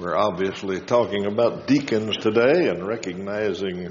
We're 0.00 0.16
obviously 0.16 0.80
talking 0.80 1.26
about 1.26 1.66
deacons 1.66 2.16
today 2.16 2.70
and 2.70 2.86
recognizing 2.86 3.90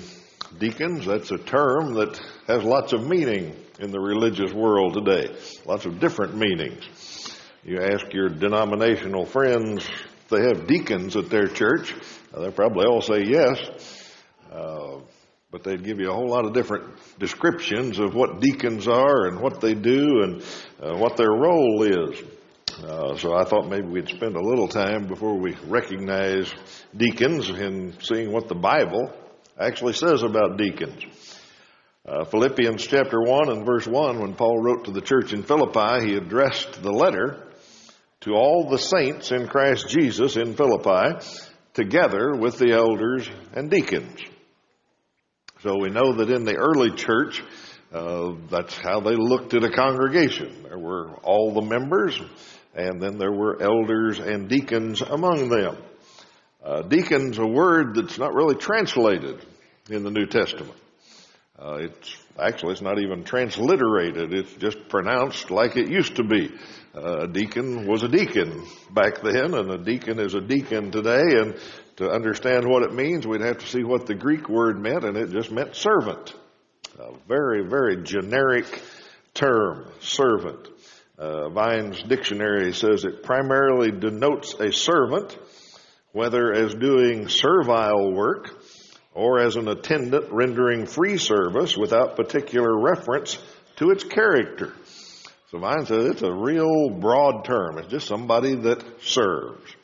deacons. 0.57 1.05
That's 1.05 1.29
a 1.29 1.38
term 1.38 1.93
that 1.93 2.20
has 2.47 2.63
lots 2.63 2.93
of 2.93 3.07
meaning 3.07 3.55
in 3.78 3.91
the 3.91 4.00
religious 4.00 4.52
world 4.52 4.95
today, 4.95 5.32
lots 5.68 5.86
of 5.86 6.00
different 6.00 6.36
meanings. 6.36 6.84
You 7.64 7.80
ask 7.84 8.11
your 8.11 8.27
denominational 8.27 9.27
friends 9.27 9.88
if 9.88 10.30
they 10.30 10.48
have 10.48 10.66
deacons 10.66 11.16
at 11.16 11.30
their 11.30 11.45
church, 11.45 11.93
they'll 12.34 12.52
probably 12.54 12.88
all 12.88 13.04
say 13.04 13.26
yes. 13.26 13.60
Uh, 14.52 15.02
but 15.52 15.64
they'd 15.64 15.84
give 15.84 16.00
you 16.00 16.10
a 16.10 16.14
whole 16.16 16.30
lot 16.30 16.44
of 16.44 16.54
different 16.54 16.86
descriptions 17.20 18.00
of 18.00 18.16
what 18.16 18.41
deacons 18.41 18.88
are 18.88 19.28
and 19.28 19.39
what 19.39 19.62
they 19.62 19.76
do 19.76 20.23
and 20.23 20.41
uh, 20.82 20.98
what 20.98 21.18
their 21.18 21.32
role 21.32 21.84
is. 21.84 22.20
Uh, 22.84 23.18
so 23.18 23.36
I 23.36 23.43
thought 23.43 23.68
maybe 23.68 23.88
we'd 23.88 24.07
spend 24.07 24.38
a 24.38 24.42
little 24.42 24.68
time 24.68 25.07
before 25.07 25.38
we 25.38 25.54
recognize 25.68 26.54
deacons 26.96 27.50
in 27.50 27.93
seeing 28.02 28.32
what 28.32 28.47
the 28.47 28.55
Bible 28.55 29.11
actually 29.60 29.93
says 29.93 30.24
about 30.24 30.57
deacons. 30.57 31.04
Uh, 32.05 32.23
Philippians 32.23 32.88
chapter 32.88 33.22
1 33.22 33.50
and 33.50 33.66
verse 33.66 33.86
1, 33.86 34.19
when 34.19 34.33
Paul 34.33 34.61
wrote 34.61 34.86
to 34.86 34.92
the 34.92 35.02
church 35.02 35.33
in 35.33 35.44
Philippi, 35.44 36.08
he 36.08 36.16
addressed 36.16 36.81
the 36.81 36.92
letter 36.92 37.47
to 38.22 38.31
all 38.31 38.69
the 38.69 38.78
saints 38.78 39.31
in 39.31 39.47
Christ 39.47 39.89
Jesus 39.89 40.38
in 40.38 40.55
Philippi, 40.55 41.19
together 41.73 42.33
with 42.36 42.59
the 42.59 42.72
elders 42.72 43.30
and 43.53 43.69
deacons. 43.69 44.22
So 45.64 45.77
we 45.77 45.89
know 45.89 46.14
that 46.14 46.30
in 46.30 46.45
the 46.45 46.55
early 46.55 46.91
church, 46.91 47.44
uh, 47.91 48.36
that's 48.50 48.77
how 48.77 49.02
they 49.02 49.16
looked 49.16 49.53
at 49.53 49.64
a 49.64 49.69
congregation. 49.69 50.64
There 50.64 50.80
were 50.80 51.16
all 51.23 51.53
the 51.53 51.61
members, 51.61 52.22
and 52.75 53.02
then 53.02 53.17
there 53.17 53.31
were 53.31 53.61
elders 53.61 54.19
and 54.19 54.47
deacons 54.50 55.02
among 55.02 55.49
them. 55.49 55.77
Uh, 56.63 56.81
deacon's 56.81 57.38
a 57.38 57.45
word 57.45 57.95
that's 57.95 58.17
not 58.17 58.33
really 58.33 58.55
translated 58.55 59.44
in 59.89 60.03
the 60.03 60.11
New 60.11 60.25
Testament. 60.25 60.75
Uh, 61.57 61.77
it's 61.81 62.16
actually 62.39 62.71
it's 62.71 62.81
not 62.81 62.99
even 62.99 63.23
transliterated. 63.23 64.33
It's 64.33 64.53
just 64.53 64.88
pronounced 64.88 65.52
like 65.52 65.75
it 65.75 65.89
used 65.89 66.16
to 66.16 66.23
be. 66.23 66.52
Uh, 66.95 67.21
a 67.23 67.27
deacon 67.27 67.85
was 67.85 68.03
a 68.03 68.07
deacon 68.07 68.66
back 68.91 69.22
then, 69.22 69.53
and 69.53 69.69
a 69.69 69.77
deacon 69.77 70.19
is 70.19 70.33
a 70.33 70.41
deacon 70.41 70.91
today. 70.91 71.39
And 71.39 71.55
to 71.97 72.09
understand 72.09 72.66
what 72.66 72.83
it 72.83 72.94
means, 72.94 73.27
we'd 73.27 73.41
have 73.41 73.57
to 73.57 73.67
see 73.67 73.83
what 73.83 74.05
the 74.05 74.16
Greek 74.16 74.47
word 74.47 74.79
meant, 74.79 75.03
and 75.03 75.17
it 75.17 75.31
just 75.31 75.51
meant 75.51 75.75
servant. 75.75 76.33
A 76.97 77.11
very, 77.27 77.67
very 77.67 78.03
generic 78.03 78.81
term, 79.33 79.91
servant. 79.99 80.67
Uh, 81.20 81.50
Vine's 81.50 82.02
dictionary 82.03 82.72
says 82.72 83.03
it 83.03 83.23
primarily 83.23 83.92
denotes 83.92 84.53
a 84.53 84.72
servant, 84.72 85.38
whether 86.14 86.53
as 86.53 86.73
doing 86.73 87.28
servile 87.28 88.14
work 88.14 88.64
or 89.14 89.40
as 89.40 89.58
an 89.58 89.67
attendant 89.67 90.31
rendering 90.31 90.86
free 90.86 91.17
service 91.17 91.75
without 91.75 92.16
particular 92.16 92.80
reference 92.80 93.38
to 93.75 93.90
its 93.90 94.06
character. 94.06 94.73
So 95.52 95.59
Vine 95.59 95.86
says 95.86 96.06
it's 96.06 96.22
a 96.22 96.31
real 96.31 96.90
broad 96.90 97.44
term. 97.44 97.80
It's 97.80 97.90
just 97.90 98.08
somebody 98.08 98.56
that 98.56 98.81
serves, 99.02 99.75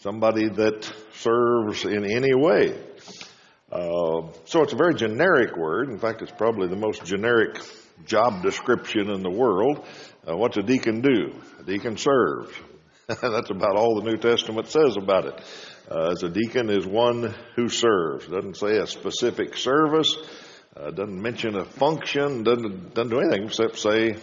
somebody 0.00 0.48
that 0.48 0.92
serves 1.14 1.86
in 1.86 2.04
any 2.04 2.34
way. 2.34 2.78
Uh, 3.72 4.28
so 4.44 4.62
it's 4.62 4.74
a 4.74 4.76
very 4.76 4.94
generic 4.94 5.56
word. 5.56 5.88
In 5.88 5.98
fact, 5.98 6.20
it's 6.20 6.32
probably 6.32 6.68
the 6.68 6.76
most 6.76 7.06
generic 7.06 7.58
job 8.06 8.42
description 8.42 9.10
in 9.10 9.22
the 9.22 9.30
world. 9.30 9.84
Uh, 10.28 10.36
what's 10.36 10.56
a 10.56 10.62
deacon 10.62 11.00
do? 11.00 11.34
A 11.60 11.62
deacon 11.64 11.96
serves. 11.96 12.52
That's 13.06 13.50
about 13.50 13.76
all 13.76 14.00
the 14.00 14.10
New 14.10 14.16
Testament 14.16 14.68
says 14.68 14.96
about 14.96 15.26
it. 15.26 15.40
Uh, 15.90 16.12
as 16.12 16.22
a 16.22 16.28
deacon 16.28 16.70
is 16.70 16.86
one 16.86 17.34
who 17.56 17.68
serves. 17.68 18.26
Doesn't 18.26 18.56
say 18.56 18.78
a 18.78 18.86
specific 18.86 19.56
service. 19.56 20.16
Uh, 20.74 20.90
doesn't 20.90 21.20
mention 21.20 21.56
a 21.56 21.64
function. 21.64 22.42
Doesn't 22.42 22.94
doesn't 22.94 23.10
do 23.10 23.20
anything 23.20 23.46
except 23.46 23.78
say 23.78 24.16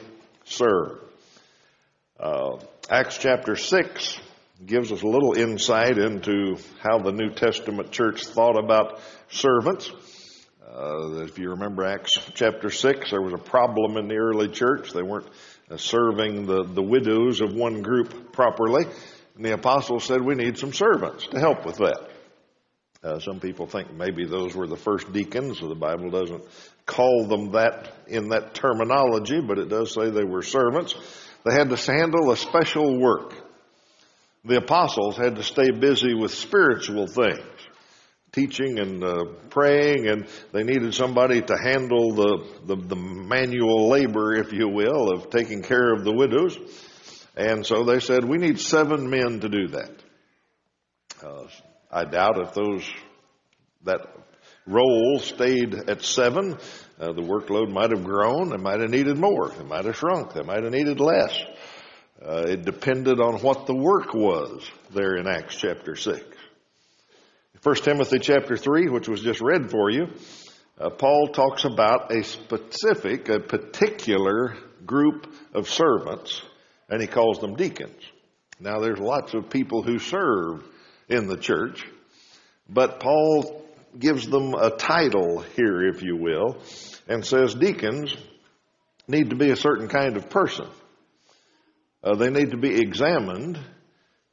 serve. 0.45 0.99
Uh, 2.19 2.57
Acts 2.89 3.17
chapter 3.19 3.55
six 3.55 4.19
gives 4.65 4.91
us 4.91 5.01
a 5.01 5.07
little 5.07 5.33
insight 5.33 5.97
into 5.97 6.57
how 6.81 6.99
the 6.99 7.11
New 7.11 7.29
Testament 7.29 7.91
church 7.91 8.25
thought 8.25 8.57
about 8.57 8.99
servants. 9.29 9.91
Uh, 10.61 11.23
if 11.23 11.39
you 11.39 11.49
remember 11.49 11.83
Acts 11.83 12.13
chapter 12.35 12.69
6, 12.69 13.09
there 13.09 13.21
was 13.21 13.33
a 13.33 13.37
problem 13.37 13.97
in 13.97 14.07
the 14.07 14.17
early 14.17 14.47
church. 14.47 14.93
They 14.93 15.01
weren't 15.01 15.27
uh, 15.69 15.77
serving 15.77 16.45
the, 16.45 16.63
the 16.63 16.83
widows 16.83 17.41
of 17.41 17.53
one 17.53 17.81
group 17.81 18.31
properly. 18.31 18.85
And 19.35 19.43
the 19.43 19.53
apostles 19.53 20.05
said, 20.05 20.21
We 20.21 20.35
need 20.35 20.59
some 20.59 20.71
servants 20.71 21.25
to 21.27 21.39
help 21.39 21.65
with 21.65 21.77
that. 21.77 22.09
Uh, 23.03 23.19
some 23.19 23.39
people 23.39 23.65
think 23.65 23.91
maybe 23.91 24.25
those 24.25 24.55
were 24.55 24.67
the 24.67 24.77
first 24.77 25.11
deacons. 25.11 25.59
So 25.59 25.67
the 25.67 25.75
Bible 25.75 26.11
doesn't 26.11 26.43
call 26.85 27.25
them 27.25 27.53
that 27.53 27.91
in 28.07 28.29
that 28.29 28.53
terminology, 28.53 29.41
but 29.41 29.57
it 29.57 29.67
does 29.67 29.93
say 29.93 30.11
they 30.11 30.23
were 30.23 30.43
servants. 30.43 30.93
They 31.43 31.53
had 31.53 31.69
to 31.69 31.91
handle 31.91 32.29
a 32.31 32.37
special 32.37 32.99
work 32.99 33.33
the 34.43 34.57
apostles 34.57 35.17
had 35.17 35.35
to 35.35 35.43
stay 35.43 35.69
busy 35.69 36.15
with 36.15 36.33
spiritual 36.33 37.05
things, 37.05 37.50
teaching 38.31 38.79
and 38.79 39.03
uh, 39.03 39.25
praying, 39.49 40.07
and 40.07 40.27
they 40.53 40.63
needed 40.63 40.93
somebody 40.93 41.41
to 41.41 41.57
handle 41.57 42.13
the, 42.13 42.47
the, 42.65 42.75
the 42.75 42.95
manual 42.95 43.89
labor, 43.89 44.33
if 44.33 44.53
you 44.53 44.69
will, 44.69 45.11
of 45.11 45.29
taking 45.29 45.61
care 45.61 45.93
of 45.93 46.03
the 46.03 46.13
widows. 46.13 46.57
And 47.35 47.65
so 47.65 47.83
they 47.83 47.99
said, 47.99 48.23
we 48.23 48.37
need 48.37 48.59
seven 48.59 49.09
men 49.09 49.39
to 49.41 49.49
do 49.49 49.67
that. 49.69 49.91
Uh, 51.23 51.47
I 51.91 52.05
doubt 52.05 52.39
if 52.39 52.53
those, 52.53 52.89
that 53.83 54.01
role 54.65 55.19
stayed 55.19 55.73
at 55.89 56.01
seven, 56.01 56.57
uh, 56.99 57.13
the 57.13 57.21
workload 57.21 57.69
might 57.69 57.91
have 57.91 58.03
grown. 58.03 58.49
They 58.49 58.57
might 58.57 58.79
have 58.79 58.89
needed 58.89 59.17
more. 59.17 59.49
They 59.49 59.63
might 59.63 59.85
have 59.85 59.97
shrunk. 59.97 60.33
They 60.33 60.43
might 60.43 60.63
have 60.63 60.71
needed 60.71 60.99
less. 60.99 61.37
Uh, 62.23 62.43
it 62.47 62.63
depended 62.63 63.19
on 63.19 63.39
what 63.39 63.65
the 63.65 63.75
work 63.75 64.13
was 64.13 64.69
there 64.93 65.15
in 65.15 65.27
Acts 65.27 65.55
chapter 65.55 65.95
6. 65.95 66.21
1 67.63 67.75
Timothy 67.75 68.17
chapter 68.17 68.57
3, 68.57 68.89
which 68.89 69.07
was 69.07 69.21
just 69.21 69.39
read 69.39 69.69
for 69.69 69.91
you, 69.91 70.07
uh, 70.79 70.89
Paul 70.89 71.27
talks 71.27 71.63
about 71.63 72.11
a 72.11 72.23
specific, 72.23 73.29
a 73.29 73.39
particular 73.39 74.55
group 74.83 75.31
of 75.53 75.69
servants, 75.69 76.41
and 76.89 76.99
he 76.99 77.07
calls 77.07 77.37
them 77.37 77.53
deacons. 77.53 78.01
Now, 78.59 78.79
there's 78.79 78.97
lots 78.97 79.35
of 79.35 79.51
people 79.51 79.83
who 79.83 79.99
serve 79.99 80.63
in 81.07 81.27
the 81.27 81.37
church, 81.37 81.85
but 82.67 82.99
Paul 82.99 83.63
gives 83.99 84.27
them 84.27 84.55
a 84.55 84.71
title 84.71 85.41
here, 85.55 85.87
if 85.87 86.01
you 86.01 86.15
will, 86.15 86.57
and 87.07 87.23
says 87.23 87.53
deacons 87.53 88.15
need 89.07 89.29
to 89.29 89.35
be 89.35 89.51
a 89.51 89.55
certain 89.55 89.87
kind 89.87 90.17
of 90.17 90.31
person. 90.31 90.65
Uh, 92.03 92.15
they 92.15 92.31
need 92.31 92.51
to 92.51 92.57
be 92.57 92.79
examined 92.79 93.59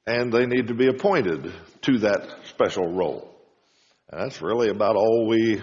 and 0.06 0.32
they 0.32 0.46
need 0.46 0.68
to 0.68 0.74
be 0.74 0.86
appointed 0.86 1.52
to 1.82 1.98
that 1.98 2.28
special 2.48 2.92
role. 2.92 3.34
And 4.10 4.20
that's 4.20 4.40
really 4.40 4.68
about 4.68 4.96
all 4.96 5.26
we 5.28 5.60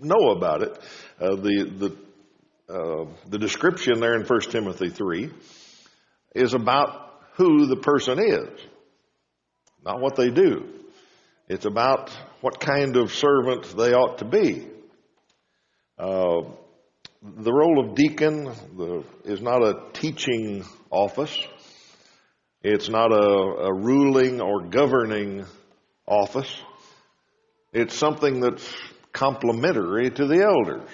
know 0.00 0.30
about 0.30 0.62
it. 0.62 0.78
Uh, 1.20 1.34
the 1.36 1.96
the 2.68 2.72
uh, 2.72 3.06
the 3.28 3.38
description 3.38 3.98
there 4.00 4.14
in 4.14 4.26
1 4.26 4.40
Timothy 4.50 4.90
3 4.90 5.30
is 6.34 6.52
about 6.52 7.22
who 7.36 7.66
the 7.66 7.76
person 7.76 8.18
is, 8.18 8.60
not 9.82 10.00
what 10.00 10.16
they 10.16 10.28
do. 10.28 10.68
It's 11.48 11.64
about 11.64 12.10
what 12.42 12.60
kind 12.60 12.96
of 12.96 13.10
servant 13.10 13.74
they 13.74 13.94
ought 13.94 14.18
to 14.18 14.26
be. 14.26 14.66
Uh, 15.98 16.42
the 17.22 17.52
role 17.52 17.88
of 17.88 17.94
deacon 17.94 18.44
the, 18.76 19.02
is 19.24 19.40
not 19.40 19.62
a 19.62 19.90
teaching 19.94 20.62
office. 20.90 21.36
It's 22.62 22.90
not 22.90 23.12
a, 23.12 23.16
a 23.16 23.72
ruling 23.72 24.42
or 24.42 24.68
governing 24.68 25.46
office. 26.08 26.52
It's 27.72 27.94
something 27.94 28.40
that's 28.40 28.66
complementary 29.12 30.10
to 30.10 30.26
the 30.26 30.42
elders. 30.42 30.88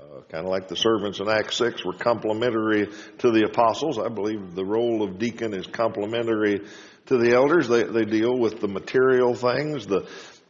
Uh, 0.00 0.22
kind 0.30 0.44
of 0.44 0.50
like 0.50 0.68
the 0.68 0.76
servants 0.76 1.20
in 1.20 1.28
Acts 1.28 1.56
6 1.56 1.84
were 1.84 1.92
complementary 1.92 2.88
to 3.18 3.30
the 3.30 3.44
apostles. 3.44 3.98
I 3.98 4.08
believe 4.08 4.54
the 4.54 4.64
role 4.64 5.02
of 5.02 5.18
deacon 5.18 5.54
is 5.54 5.66
complementary 5.66 6.60
to 7.06 7.18
the 7.18 7.34
elders. 7.34 7.68
They, 7.68 7.84
they 7.84 8.04
deal 8.04 8.36
with 8.36 8.60
the 8.60 8.68
material 8.68 9.34
things, 9.34 9.86
the 9.86 10.08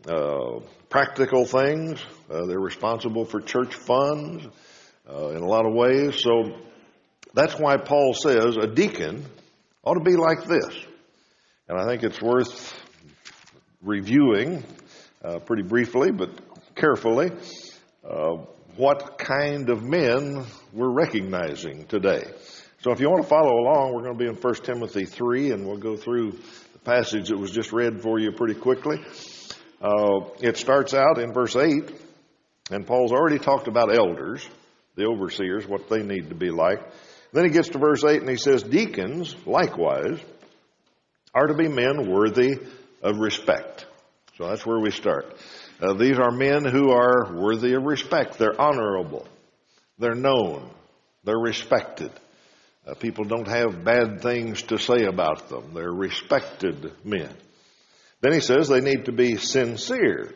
uh, 0.08 0.60
practical 0.88 1.44
things. 1.44 2.02
Uh, 2.30 2.46
they're 2.46 2.60
responsible 2.60 3.24
for 3.24 3.40
church 3.40 3.74
funds 3.74 4.46
uh, 5.08 5.28
in 5.30 5.42
a 5.42 5.46
lot 5.46 5.66
of 5.66 5.74
ways. 5.74 6.20
So 6.22 6.56
that's 7.34 7.54
why 7.54 7.76
Paul 7.76 8.14
says 8.14 8.56
a 8.56 8.66
deacon 8.66 9.24
ought 9.84 9.94
to 9.94 10.04
be 10.04 10.16
like 10.16 10.44
this. 10.44 10.74
And 11.68 11.78
I 11.78 11.86
think 11.86 12.02
it's 12.02 12.20
worth 12.20 12.74
reviewing 13.82 14.62
uh, 15.24 15.38
pretty 15.40 15.62
briefly, 15.62 16.10
but 16.10 16.30
carefully, 16.74 17.32
uh, 18.08 18.36
what 18.76 19.18
kind 19.18 19.68
of 19.70 19.82
men 19.82 20.44
we're 20.72 20.92
recognizing 20.92 21.84
today. 21.86 22.22
So 22.80 22.90
if 22.90 23.00
you 23.00 23.10
want 23.10 23.22
to 23.22 23.28
follow 23.28 23.60
along, 23.60 23.92
we're 23.94 24.02
going 24.02 24.18
to 24.18 24.18
be 24.18 24.28
in 24.28 24.34
1 24.34 24.54
Timothy 24.64 25.04
3, 25.04 25.52
and 25.52 25.66
we'll 25.66 25.76
go 25.76 25.96
through 25.96 26.32
the 26.72 26.78
passage 26.84 27.28
that 27.28 27.38
was 27.38 27.50
just 27.50 27.72
read 27.72 28.02
for 28.02 28.18
you 28.18 28.32
pretty 28.32 28.54
quickly. 28.54 28.98
Uh, 29.80 30.28
it 30.40 30.56
starts 30.56 30.94
out 30.94 31.18
in 31.18 31.32
verse 31.32 31.56
8, 31.56 31.90
and 32.70 32.86
Paul's 32.86 33.12
already 33.12 33.38
talked 33.38 33.68
about 33.68 33.94
elders, 33.94 34.46
the 34.96 35.06
overseers, 35.06 35.66
what 35.66 35.88
they 35.88 36.02
need 36.02 36.28
to 36.28 36.34
be 36.34 36.50
like. 36.50 36.78
Then 37.32 37.44
he 37.44 37.50
gets 37.50 37.68
to 37.70 37.78
verse 37.78 38.04
8 38.04 38.20
and 38.20 38.28
he 38.28 38.36
says, 38.36 38.62
Deacons, 38.62 39.34
likewise, 39.46 40.20
are 41.34 41.46
to 41.46 41.54
be 41.54 41.68
men 41.68 42.10
worthy 42.10 42.58
of 43.02 43.18
respect. 43.18 43.86
So 44.38 44.48
that's 44.48 44.64
where 44.64 44.78
we 44.78 44.90
start. 44.90 45.36
Uh, 45.80 45.94
these 45.94 46.18
are 46.18 46.30
men 46.30 46.64
who 46.64 46.90
are 46.90 47.34
worthy 47.34 47.74
of 47.74 47.82
respect. 47.82 48.38
They're 48.38 48.60
honorable. 48.60 49.26
They're 49.98 50.14
known. 50.14 50.70
They're 51.24 51.38
respected. 51.38 52.10
Uh, 52.86 52.94
people 52.94 53.24
don't 53.24 53.48
have 53.48 53.84
bad 53.84 54.22
things 54.22 54.62
to 54.62 54.78
say 54.78 55.04
about 55.04 55.48
them. 55.48 55.74
They're 55.74 55.92
respected 55.92 56.92
men. 57.04 57.32
Then 58.20 58.32
he 58.32 58.40
says 58.40 58.68
they 58.68 58.80
need 58.80 59.04
to 59.06 59.12
be 59.12 59.36
sincere. 59.36 60.34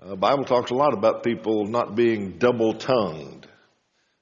Uh, 0.00 0.10
the 0.10 0.16
Bible 0.16 0.44
talks 0.44 0.70
a 0.70 0.74
lot 0.74 0.92
about 0.92 1.22
people 1.22 1.66
not 1.66 1.94
being 1.94 2.38
double 2.38 2.74
tongued, 2.74 3.46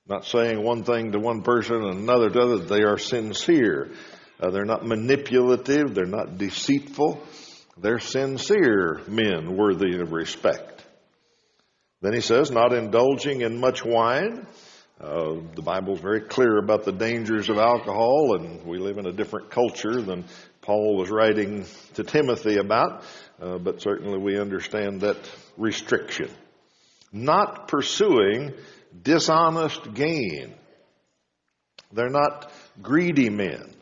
not 0.07 0.25
saying 0.25 0.63
one 0.63 0.85
thing 0.85 1.13
to 1.13 1.19
one 1.19 1.43
person 1.43 1.77
and 1.77 2.01
another 2.01 2.31
to 2.31 2.41
other. 2.41 2.59
They 2.59 2.83
are 2.83 2.99
sincere. 2.99 3.91
Uh, 4.45 4.51
they're 4.51 4.65
not 4.65 4.85
manipulative. 4.85 5.95
They're 5.95 6.05
not 6.05 6.37
deceitful. 6.37 7.23
They're 7.79 7.99
sincere 7.99 9.01
men 9.09 9.57
worthy 9.57 9.99
of 10.01 10.13
respect. 10.13 10.85
Then 12.03 12.13
he 12.13 12.21
says, 12.21 12.51
not 12.51 12.75
indulging 12.75 13.41
in 13.41 13.59
much 13.59 13.85
wine. 13.85 14.47
Uh, 15.01 15.37
the 15.55 15.63
Bible's 15.63 16.01
very 16.01 16.21
clear 16.21 16.59
about 16.59 16.85
the 16.85 16.93
dangers 16.93 17.49
of 17.49 17.57
alcohol, 17.57 18.37
and 18.37 18.65
we 18.65 18.79
live 18.79 18.99
in 18.99 19.07
a 19.07 19.13
different 19.13 19.51
culture 19.51 20.03
than 20.03 20.25
Paul 20.61 20.97
was 20.97 21.11
writing 21.11 21.65
to 21.95 22.05
Timothy 22.05 22.59
about, 22.59 23.03
uh, 23.41 23.59
but 23.59 23.81
certainly 23.81 24.19
we 24.19 24.39
understand 24.39 25.01
that 25.01 25.17
restriction. 25.57 26.31
Not 27.13 27.69
pursuing 27.69 28.53
dishonest 29.03 29.95
gain. 29.95 30.55
They're 31.93 32.11
not 32.11 32.53
greedy 32.83 33.31
men. 33.31 33.74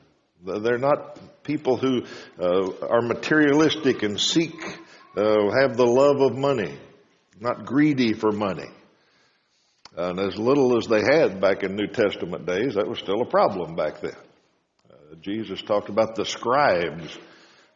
They're 0.44 0.78
not 0.78 1.18
people 1.44 1.76
who 1.76 2.02
uh, 2.38 2.86
are 2.86 3.02
materialistic 3.02 4.02
and 4.02 4.20
seek, 4.20 4.54
uh, 5.16 5.50
have 5.60 5.76
the 5.76 5.86
love 5.86 6.20
of 6.20 6.36
money, 6.36 6.76
not 7.40 7.64
greedy 7.64 8.12
for 8.12 8.32
money. 8.32 8.68
And 9.96 10.18
as 10.18 10.36
little 10.38 10.76
as 10.78 10.86
they 10.86 11.02
had 11.02 11.40
back 11.40 11.62
in 11.62 11.76
New 11.76 11.86
Testament 11.86 12.46
days, 12.46 12.74
that 12.74 12.88
was 12.88 12.98
still 12.98 13.20
a 13.20 13.26
problem 13.26 13.76
back 13.76 14.00
then. 14.00 14.16
Uh, 14.90 15.14
Jesus 15.20 15.60
talked 15.62 15.90
about 15.90 16.14
the 16.16 16.24
scribes 16.24 17.16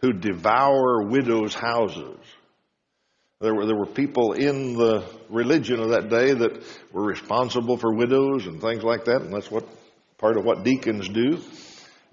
who 0.01 0.13
devour 0.13 1.03
widows' 1.07 1.55
houses. 1.55 2.19
There 3.41 3.55
were, 3.55 3.67
there 3.67 3.77
were 3.77 3.87
people 3.87 4.33
in 4.33 4.75
the 4.75 5.05
religion 5.29 5.79
of 5.79 5.91
that 5.91 6.09
day 6.09 6.33
that 6.33 6.65
were 6.91 7.05
responsible 7.05 7.77
for 7.77 7.93
widows 7.95 8.47
and 8.47 8.61
things 8.61 8.83
like 8.83 9.05
that, 9.05 9.21
and 9.21 9.33
that's 9.33 9.51
what 9.51 9.69
part 10.17 10.39
of 10.39 10.45
what 10.45 10.65
deacons 10.65 11.09
do. 11.09 11.39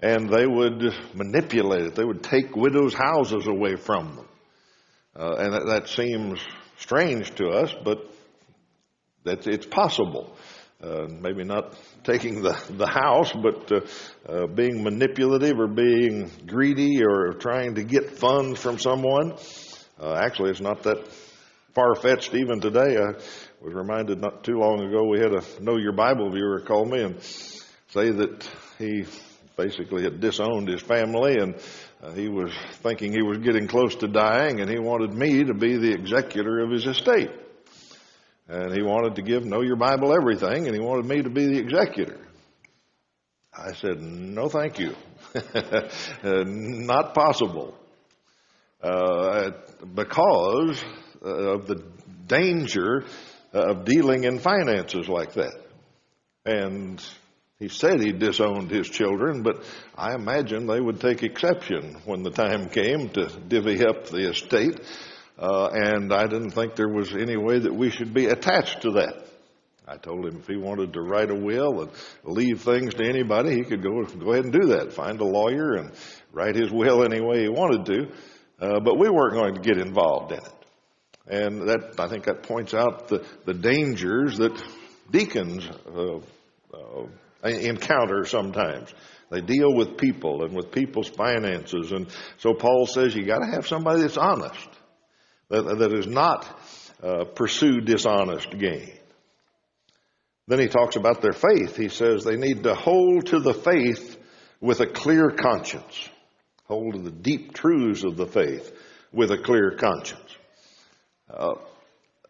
And 0.04 0.28
they 0.28 0.46
would 0.46 0.82
manipulate 1.14 1.86
it. 1.86 1.94
They 1.94 2.04
would 2.04 2.22
take 2.22 2.54
widows' 2.54 2.92
houses 2.92 3.46
away 3.46 3.76
from 3.76 4.16
them. 4.16 4.28
Uh, 5.16 5.34
and 5.38 5.54
that, 5.54 5.66
that 5.66 5.88
seems 5.88 6.40
strange 6.76 7.34
to 7.36 7.48
us, 7.48 7.74
but 7.82 8.12
that 9.24 9.46
it's 9.46 9.64
possible. 9.64 10.36
Uh, 10.82 11.06
maybe 11.08 11.42
not 11.42 11.74
taking 12.02 12.42
the, 12.42 12.52
the 12.68 12.86
house, 12.86 13.32
but 13.32 13.72
uh, 13.72 13.80
uh, 14.28 14.46
being 14.46 14.82
manipulative 14.82 15.58
or 15.58 15.68
being 15.68 16.30
greedy 16.46 17.02
or 17.02 17.32
trying 17.32 17.76
to 17.76 17.82
get 17.82 18.18
funds 18.18 18.60
from 18.60 18.78
someone. 18.78 19.32
Uh, 19.98 20.12
actually, 20.12 20.50
it's 20.50 20.60
not 20.60 20.82
that 20.82 21.08
far 21.74 21.94
fetched 21.94 22.34
even 22.34 22.60
today. 22.60 22.98
I 22.98 23.14
was 23.62 23.72
reminded 23.72 24.20
not 24.20 24.44
too 24.44 24.58
long 24.58 24.80
ago 24.80 25.08
we 25.08 25.18
had 25.18 25.32
a 25.32 25.62
Know 25.62 25.78
Your 25.78 25.94
Bible 25.94 26.30
viewer 26.30 26.60
call 26.60 26.84
me 26.84 27.00
and 27.00 27.22
say 27.22 28.10
that 28.10 28.46
he 28.78 29.06
basically 29.56 30.02
had 30.02 30.20
disowned 30.20 30.68
his 30.68 30.82
family 30.82 31.38
and 31.38 31.54
uh, 32.02 32.12
he 32.12 32.28
was 32.28 32.52
thinking 32.82 33.12
he 33.12 33.22
was 33.22 33.38
getting 33.38 33.66
close 33.66 33.94
to 33.96 34.08
dying 34.08 34.60
and 34.60 34.70
he 34.70 34.78
wanted 34.78 35.12
me 35.12 35.44
to 35.44 35.54
be 35.54 35.76
the 35.76 35.92
executor 35.92 36.60
of 36.60 36.70
his 36.70 36.86
estate. 36.86 37.30
And 38.46 38.74
he 38.74 38.82
wanted 38.82 39.14
to 39.16 39.22
give 39.22 39.44
Know 39.44 39.62
Your 39.62 39.76
Bible 39.76 40.12
everything, 40.12 40.66
and 40.66 40.76
he 40.76 40.80
wanted 40.80 41.06
me 41.06 41.22
to 41.22 41.30
be 41.30 41.46
the 41.46 41.58
executor. 41.58 42.18
I 43.56 43.72
said, 43.72 44.02
no, 44.02 44.48
thank 44.48 44.78
you. 44.78 44.94
not 46.22 47.14
possible. 47.14 47.74
Uh, 48.82 49.52
because 49.94 50.84
of 51.22 51.66
the 51.66 51.82
danger 52.26 53.04
of 53.54 53.86
dealing 53.86 54.24
in 54.24 54.40
finances 54.40 55.08
like 55.08 55.34
that. 55.34 55.58
And 56.44 57.02
he 57.64 57.68
said 57.70 57.98
he 57.98 58.12
disowned 58.12 58.70
his 58.70 58.86
children, 58.90 59.42
but 59.42 59.64
I 59.96 60.14
imagine 60.14 60.66
they 60.66 60.80
would 60.80 61.00
take 61.00 61.22
exception 61.22 61.96
when 62.04 62.22
the 62.22 62.30
time 62.30 62.68
came 62.68 63.08
to 63.10 63.30
divvy 63.48 63.82
up 63.86 64.04
the 64.08 64.28
estate. 64.28 64.80
Uh, 65.38 65.70
and 65.72 66.12
I 66.12 66.26
didn't 66.26 66.50
think 66.50 66.76
there 66.76 66.92
was 66.92 67.14
any 67.14 67.38
way 67.38 67.58
that 67.60 67.74
we 67.74 67.88
should 67.88 68.12
be 68.12 68.26
attached 68.26 68.82
to 68.82 68.90
that. 68.92 69.26
I 69.88 69.96
told 69.96 70.26
him 70.26 70.40
if 70.40 70.46
he 70.46 70.58
wanted 70.58 70.92
to 70.92 71.00
write 71.00 71.30
a 71.30 71.34
will 71.34 71.80
and 71.80 71.90
leave 72.24 72.60
things 72.60 72.92
to 72.94 73.08
anybody, 73.08 73.54
he 73.54 73.64
could 73.64 73.82
go 73.82 74.02
go 74.02 74.32
ahead 74.32 74.44
and 74.44 74.52
do 74.52 74.66
that. 74.68 74.92
Find 74.92 75.18
a 75.20 75.24
lawyer 75.24 75.76
and 75.76 75.92
write 76.32 76.56
his 76.56 76.70
will 76.70 77.02
any 77.02 77.22
way 77.22 77.44
he 77.44 77.48
wanted 77.48 77.86
to. 77.86 78.08
Uh, 78.60 78.80
but 78.80 78.98
we 78.98 79.08
weren't 79.08 79.34
going 79.34 79.54
to 79.54 79.60
get 79.60 79.78
involved 79.78 80.32
in 80.32 80.38
it. 80.38 80.52
And 81.26 81.68
that 81.68 81.94
I 81.98 82.08
think 82.08 82.24
that 82.24 82.42
points 82.42 82.74
out 82.74 83.08
the, 83.08 83.26
the 83.46 83.54
dangers 83.54 84.36
that 84.36 84.62
deacons 85.10 85.66
uh, 85.66 86.18
uh, 86.74 87.06
encounter 87.44 88.24
sometimes. 88.24 88.92
They 89.30 89.40
deal 89.40 89.74
with 89.74 89.96
people 89.96 90.44
and 90.44 90.54
with 90.54 90.70
people's 90.70 91.08
finances, 91.08 91.92
and 91.92 92.06
so 92.38 92.54
Paul 92.54 92.86
says 92.86 93.14
you 93.14 93.24
got 93.24 93.40
to 93.40 93.50
have 93.50 93.66
somebody 93.66 94.02
that's 94.02 94.16
honest 94.16 94.68
that, 95.48 95.78
that 95.78 95.92
is 95.92 96.06
not 96.06 96.46
uh, 97.02 97.24
pursue 97.24 97.80
dishonest 97.80 98.50
gain. 98.58 98.92
Then 100.46 100.58
he 100.58 100.68
talks 100.68 100.96
about 100.96 101.22
their 101.22 101.32
faith. 101.32 101.76
He 101.76 101.88
says 101.88 102.22
they 102.22 102.36
need 102.36 102.64
to 102.64 102.74
hold 102.74 103.26
to 103.26 103.40
the 103.40 103.54
faith 103.54 104.18
with 104.60 104.80
a 104.80 104.86
clear 104.86 105.30
conscience. 105.30 106.08
Hold 106.66 106.94
to 106.94 107.00
the 107.00 107.10
deep 107.10 107.54
truths 107.54 108.04
of 108.04 108.16
the 108.16 108.26
faith 108.26 108.72
with 109.12 109.30
a 109.30 109.38
clear 109.38 109.72
conscience. 109.72 110.36
Uh, 111.30 111.54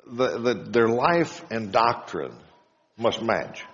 the, 0.06 0.38
the, 0.38 0.54
their 0.54 0.88
life 0.88 1.44
and 1.50 1.72
doctrine 1.72 2.36
must 2.96 3.22
match. 3.22 3.64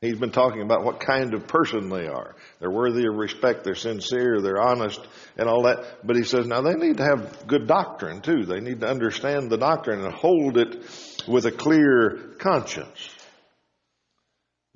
He's 0.00 0.18
been 0.18 0.30
talking 0.30 0.62
about 0.62 0.82
what 0.82 0.98
kind 0.98 1.34
of 1.34 1.46
person 1.46 1.90
they 1.90 2.06
are. 2.06 2.34
They're 2.58 2.70
worthy 2.70 3.06
of 3.06 3.16
respect, 3.16 3.64
they're 3.64 3.74
sincere, 3.74 4.40
they're 4.40 4.60
honest, 4.60 5.00
and 5.36 5.46
all 5.46 5.64
that. 5.64 6.06
But 6.06 6.16
he 6.16 6.22
says 6.22 6.46
now 6.46 6.62
they 6.62 6.72
need 6.72 6.96
to 6.96 7.04
have 7.04 7.46
good 7.46 7.66
doctrine 7.66 8.22
too. 8.22 8.46
They 8.46 8.60
need 8.60 8.80
to 8.80 8.88
understand 8.88 9.50
the 9.50 9.58
doctrine 9.58 10.02
and 10.02 10.14
hold 10.14 10.56
it 10.56 10.76
with 11.28 11.44
a 11.44 11.52
clear 11.52 12.34
conscience. 12.38 13.10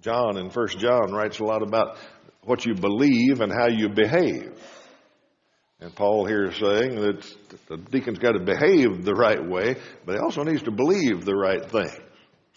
John 0.03 0.37
in 0.37 0.51
First 0.51 0.79
John 0.79 1.13
writes 1.13 1.39
a 1.39 1.45
lot 1.45 1.63
about 1.63 1.97
what 2.43 2.67
you 2.67 2.75
believe 2.75 3.41
and 3.41 3.51
how 3.51 3.69
you 3.69 3.89
behave. 3.89 4.53
And 5.81 5.95
Paul 5.95 6.27
here 6.27 6.51
is 6.51 6.57
saying 6.57 7.01
that 7.01 7.35
the 7.69 7.79
deacon's 7.79 8.19
got 8.19 8.33
to 8.33 8.41
behave 8.41 9.05
the 9.05 9.15
right 9.15 9.43
way, 9.43 9.77
but 10.05 10.17
he 10.17 10.21
also 10.21 10.43
needs 10.43 10.63
to 10.65 10.71
believe 10.71 11.25
the 11.25 11.35
right 11.35 11.65
thing. 11.65 12.04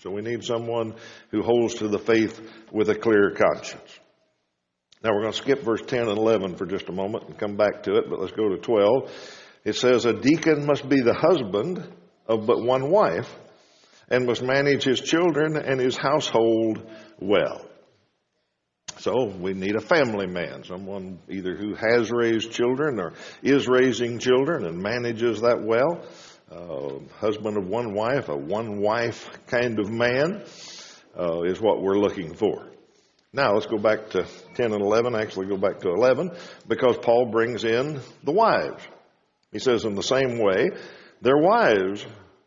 So 0.01 0.11
we 0.11 0.21
need 0.21 0.43
someone 0.43 0.95
who 1.31 1.41
holds 1.41 1.75
to 1.75 1.87
the 1.87 1.99
faith 1.99 2.39
with 2.71 2.89
a 2.89 2.95
clear 2.95 3.31
conscience. 3.31 3.99
Now 5.03 5.11
we're 5.13 5.21
going 5.21 5.33
to 5.33 5.37
skip 5.37 5.63
verse 5.63 5.81
10 5.85 6.07
and 6.07 6.17
11 6.17 6.55
for 6.55 6.65
just 6.65 6.89
a 6.89 6.91
moment 6.91 7.25
and 7.27 7.37
come 7.37 7.55
back 7.55 7.83
to 7.83 7.97
it, 7.97 8.09
but 8.09 8.19
let's 8.19 8.33
go 8.33 8.49
to 8.49 8.57
12. 8.57 9.11
It 9.63 9.75
says, 9.75 10.05
A 10.05 10.13
deacon 10.13 10.65
must 10.65 10.87
be 10.87 11.01
the 11.01 11.13
husband 11.13 11.87
of 12.27 12.45
but 12.45 12.63
one 12.63 12.89
wife 12.91 13.29
and 14.09 14.25
must 14.25 14.41
manage 14.41 14.83
his 14.83 15.01
children 15.01 15.57
and 15.57 15.79
his 15.79 15.97
household 15.97 16.87
well. 17.19 17.65
So 18.99 19.25
we 19.25 19.53
need 19.53 19.75
a 19.75 19.81
family 19.81 20.27
man, 20.27 20.63
someone 20.63 21.19
either 21.29 21.55
who 21.55 21.75
has 21.75 22.11
raised 22.11 22.51
children 22.51 22.99
or 22.99 23.13
is 23.43 23.67
raising 23.67 24.19
children 24.19 24.65
and 24.65 24.81
manages 24.81 25.41
that 25.41 25.61
well 25.63 26.03
uh, 26.51 26.99
husband 27.19 27.57
of 27.57 27.67
one 27.67 27.93
wife, 27.93 28.29
a 28.29 28.35
one 28.35 28.79
wife 28.79 29.29
kind 29.47 29.79
of 29.79 29.89
man, 29.89 30.43
uh, 31.19 31.41
is 31.41 31.59
what 31.59 31.81
we're 31.81 31.99
looking 31.99 32.33
for. 32.33 32.67
Now 33.33 33.53
let's 33.53 33.65
go 33.65 33.77
back 33.77 34.09
to 34.11 34.25
10 34.55 34.71
and 34.71 34.81
11, 34.81 35.15
actually 35.15 35.47
go 35.47 35.57
back 35.57 35.79
to 35.79 35.89
11, 35.89 36.31
because 36.67 36.97
Paul 36.97 37.29
brings 37.31 37.63
in 37.63 37.99
the 38.23 38.31
wives. 38.31 38.81
He 39.51 39.59
says, 39.59 39.85
in 39.85 39.95
the 39.95 40.03
same 40.03 40.39
way, 40.39 40.69
their 41.21 41.37
wives 41.37 42.05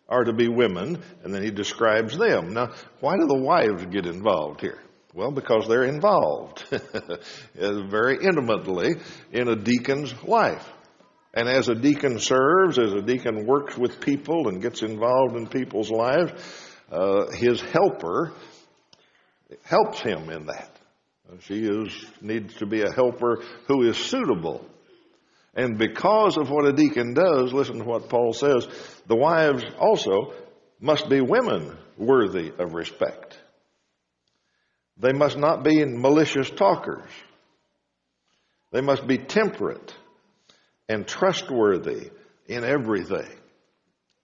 are 0.09 0.25
to 0.25 0.33
be 0.33 0.49
women, 0.49 1.03
and 1.23 1.35
then 1.35 1.43
he 1.43 1.51
describes 1.51 2.17
them. 2.17 2.53
Now, 2.55 2.73
why 3.01 3.17
do 3.17 3.27
the 3.27 3.39
wives 3.39 3.85
get 3.87 4.07
involved 4.07 4.61
here? 4.61 4.79
Well, 5.13 5.33
because 5.33 5.67
they're 5.69 5.85
involved 5.85 6.65
very 7.55 8.19
intimately 8.25 8.95
in 9.33 9.49
a 9.49 9.57
deacon's 9.57 10.15
life. 10.23 10.67
And 11.33 11.49
as 11.49 11.69
a 11.69 11.75
deacon 11.75 12.19
serves, 12.19 12.79
as 12.79 12.93
a 12.93 13.03
deacon 13.03 13.47
works 13.47 13.79
with 13.79 14.01
people 14.01 14.49
and 14.49 14.61
gets 14.61 14.83
involved 14.83 15.37
in 15.37 15.47
people's 15.47 15.91
lives, 15.91 16.33
uh, 16.91 17.31
his 17.31 17.61
helper 17.61 18.33
helps 19.63 20.01
him 20.01 20.29
in 20.31 20.47
that. 20.47 20.71
She 21.43 21.61
is, 21.65 22.05
needs 22.21 22.55
to 22.57 22.67
be 22.67 22.83
a 22.83 22.93
helper 22.93 23.43
who 23.69 23.89
is 23.89 23.97
suitable. 23.97 24.67
And 25.55 25.79
because 25.79 26.37
of 26.37 26.51
what 26.51 26.67
a 26.67 26.73
deacon 26.73 27.15
does, 27.15 27.53
listen 27.53 27.79
to 27.79 27.85
what 27.85 28.09
Paul 28.09 28.33
says, 28.33 28.67
the 29.07 29.17
wives 29.17 29.63
also 29.79 30.33
must 30.81 31.09
be 31.09 31.21
women 31.21 31.77
worthy 31.97 32.53
of 32.59 32.75
respect. 32.75 33.39
They 34.97 35.13
must 35.13 35.39
not 35.39 35.63
be 35.63 35.85
malicious 35.85 36.51
talkers. 36.51 37.11
They 38.73 38.81
must 38.81 39.07
be 39.07 39.19
temperate 39.19 39.95
and 40.91 41.07
trustworthy 41.07 42.11
in 42.49 42.65
everything. 42.65 43.29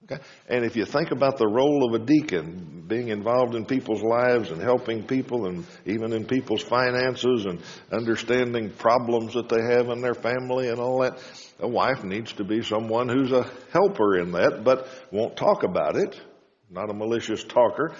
Okay? 0.02 0.20
And 0.48 0.64
if 0.64 0.74
you 0.76 0.84
think 0.84 1.12
about 1.12 1.38
the 1.38 1.46
role 1.46 1.86
of 1.86 2.00
a 2.00 2.04
deacon, 2.04 2.84
being 2.88 3.08
involved 3.08 3.54
in 3.54 3.64
people's 3.64 4.02
lives 4.02 4.50
and 4.50 4.60
helping 4.60 5.04
people 5.06 5.46
and 5.46 5.64
even 5.84 6.12
in 6.12 6.24
people's 6.24 6.62
finances 6.62 7.44
and 7.44 7.60
understanding 7.92 8.70
problems 8.70 9.34
that 9.34 9.48
they 9.48 9.62
have 9.62 9.88
in 9.90 10.00
their 10.00 10.14
family 10.14 10.68
and 10.68 10.80
all 10.80 11.02
that, 11.02 11.18
a 11.60 11.68
wife 11.68 12.02
needs 12.02 12.32
to 12.32 12.44
be 12.44 12.62
someone 12.62 13.08
who's 13.08 13.30
a 13.30 13.48
helper 13.72 14.18
in 14.18 14.32
that, 14.32 14.62
but 14.64 14.88
won't 15.12 15.36
talk 15.36 15.62
about 15.62 15.96
it, 15.96 16.20
not 16.68 16.90
a 16.90 16.94
malicious 16.94 17.44
talker, 17.44 17.94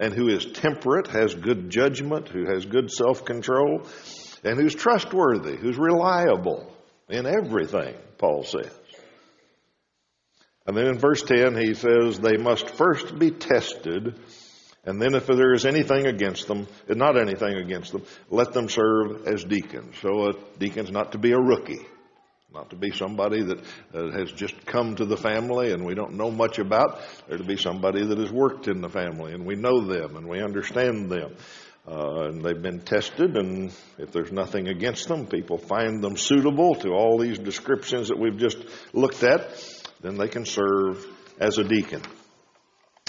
and 0.00 0.12
who 0.12 0.26
is 0.26 0.44
temperate, 0.44 1.06
has 1.06 1.36
good 1.36 1.70
judgment, 1.70 2.28
who 2.28 2.46
has 2.46 2.64
good 2.64 2.90
self-control, 2.90 3.86
and 4.42 4.58
who's 4.60 4.74
trustworthy, 4.74 5.56
who's 5.56 5.78
reliable 5.78 6.74
in 7.08 7.26
everything, 7.26 7.94
Paul 8.18 8.44
says. 8.44 8.70
And 10.66 10.76
then 10.76 10.86
in 10.86 10.98
verse 10.98 11.22
10, 11.22 11.56
he 11.56 11.74
says, 11.74 12.20
they 12.20 12.36
must 12.36 12.68
first 12.68 13.18
be 13.18 13.30
tested, 13.30 14.14
and 14.84 15.00
then 15.00 15.14
if 15.14 15.26
there 15.26 15.54
is 15.54 15.64
anything 15.64 16.06
against 16.06 16.46
them, 16.46 16.66
not 16.88 17.18
anything 17.18 17.56
against 17.56 17.92
them, 17.92 18.04
let 18.30 18.52
them 18.52 18.68
serve 18.68 19.26
as 19.26 19.44
deacons. 19.44 19.96
So 20.02 20.28
a 20.28 20.32
deacon's 20.58 20.90
not 20.90 21.12
to 21.12 21.18
be 21.18 21.32
a 21.32 21.38
rookie, 21.38 21.86
not 22.52 22.70
to 22.70 22.76
be 22.76 22.90
somebody 22.90 23.42
that 23.42 23.58
uh, 23.94 24.10
has 24.12 24.30
just 24.32 24.66
come 24.66 24.96
to 24.96 25.04
the 25.04 25.16
family 25.16 25.72
and 25.72 25.84
we 25.84 25.94
don't 25.94 26.14
know 26.14 26.30
much 26.30 26.58
about. 26.58 27.00
They're 27.28 27.38
to 27.38 27.44
be 27.44 27.56
somebody 27.56 28.04
that 28.04 28.18
has 28.18 28.30
worked 28.30 28.68
in 28.68 28.80
the 28.80 28.88
family 28.88 29.32
and 29.32 29.44
we 29.44 29.56
know 29.56 29.86
them 29.86 30.16
and 30.16 30.28
we 30.28 30.42
understand 30.42 31.10
them. 31.10 31.34
Uh, 31.90 32.28
and 32.28 32.42
they've 32.42 32.60
been 32.60 32.80
tested, 32.80 33.34
and 33.36 33.72
if 33.96 34.12
there's 34.12 34.30
nothing 34.30 34.68
against 34.68 35.08
them, 35.08 35.26
people 35.26 35.56
find 35.56 36.02
them 36.04 36.18
suitable 36.18 36.74
to 36.74 36.90
all 36.90 37.18
these 37.18 37.38
descriptions 37.38 38.08
that 38.08 38.18
we've 38.18 38.36
just 38.36 38.58
looked 38.92 39.22
at, 39.22 39.64
then 40.02 40.18
they 40.18 40.28
can 40.28 40.44
serve 40.44 41.06
as 41.40 41.56
a 41.56 41.64
deacon. 41.64 42.02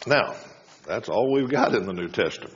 Now, 0.08 0.34
that's 0.88 1.10
all 1.10 1.34
we've 1.34 1.50
got 1.50 1.76
in 1.76 1.88
the 1.88 1.94
New 1.94 2.08
Testament. 2.08 2.56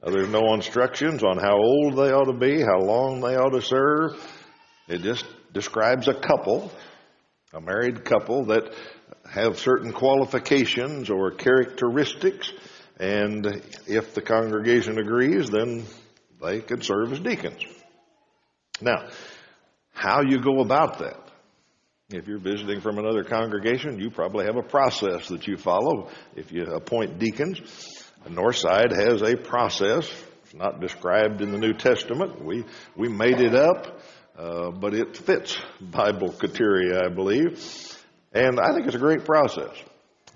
Uh, 0.00 0.12
there's 0.12 0.28
no 0.28 0.54
instructions 0.54 1.24
on 1.24 1.36
how 1.36 1.56
old 1.56 1.96
they 1.96 2.12
ought 2.12 2.30
to 2.30 2.38
be, 2.38 2.60
how 2.60 2.78
long 2.78 3.20
they 3.20 3.34
ought 3.34 3.50
to 3.50 3.62
serve. 3.62 4.12
It 4.86 5.02
just 5.02 5.24
describes 5.52 6.06
a 6.06 6.14
couple, 6.14 6.70
a 7.52 7.60
married 7.60 8.04
couple 8.04 8.44
that 8.46 8.72
have 9.28 9.58
certain 9.58 9.92
qualifications 9.92 11.10
or 11.10 11.32
characteristics 11.32 12.52
and 13.00 13.46
if 13.86 14.12
the 14.14 14.20
congregation 14.20 14.98
agrees, 14.98 15.48
then 15.48 15.86
they 16.42 16.60
can 16.60 16.82
serve 16.82 17.12
as 17.12 17.20
deacons. 17.20 17.62
Now, 18.82 19.08
how 19.92 20.20
you 20.20 20.38
go 20.38 20.60
about 20.60 20.98
that? 20.98 21.16
If 22.10 22.26
you're 22.26 22.38
visiting 22.38 22.82
from 22.82 22.98
another 22.98 23.24
congregation, 23.24 23.98
you 23.98 24.10
probably 24.10 24.44
have 24.44 24.56
a 24.56 24.62
process 24.62 25.28
that 25.28 25.46
you 25.46 25.56
follow. 25.56 26.10
If 26.36 26.52
you 26.52 26.64
appoint 26.64 27.18
deacons, 27.18 27.60
Northside 28.28 28.94
has 28.94 29.22
a 29.22 29.34
process. 29.36 30.10
It's 30.44 30.54
not 30.54 30.80
described 30.80 31.40
in 31.40 31.52
the 31.52 31.58
New 31.58 31.72
Testament. 31.72 32.44
We 32.44 32.64
we 32.96 33.08
made 33.08 33.40
it 33.40 33.54
up, 33.54 34.02
uh, 34.36 34.72
but 34.72 34.92
it 34.92 35.16
fits 35.16 35.56
Bible 35.80 36.32
criteria, 36.32 37.00
I 37.06 37.08
believe, 37.08 37.64
and 38.32 38.60
I 38.60 38.74
think 38.74 38.86
it's 38.86 38.96
a 38.96 38.98
great 38.98 39.24
process. 39.24 39.74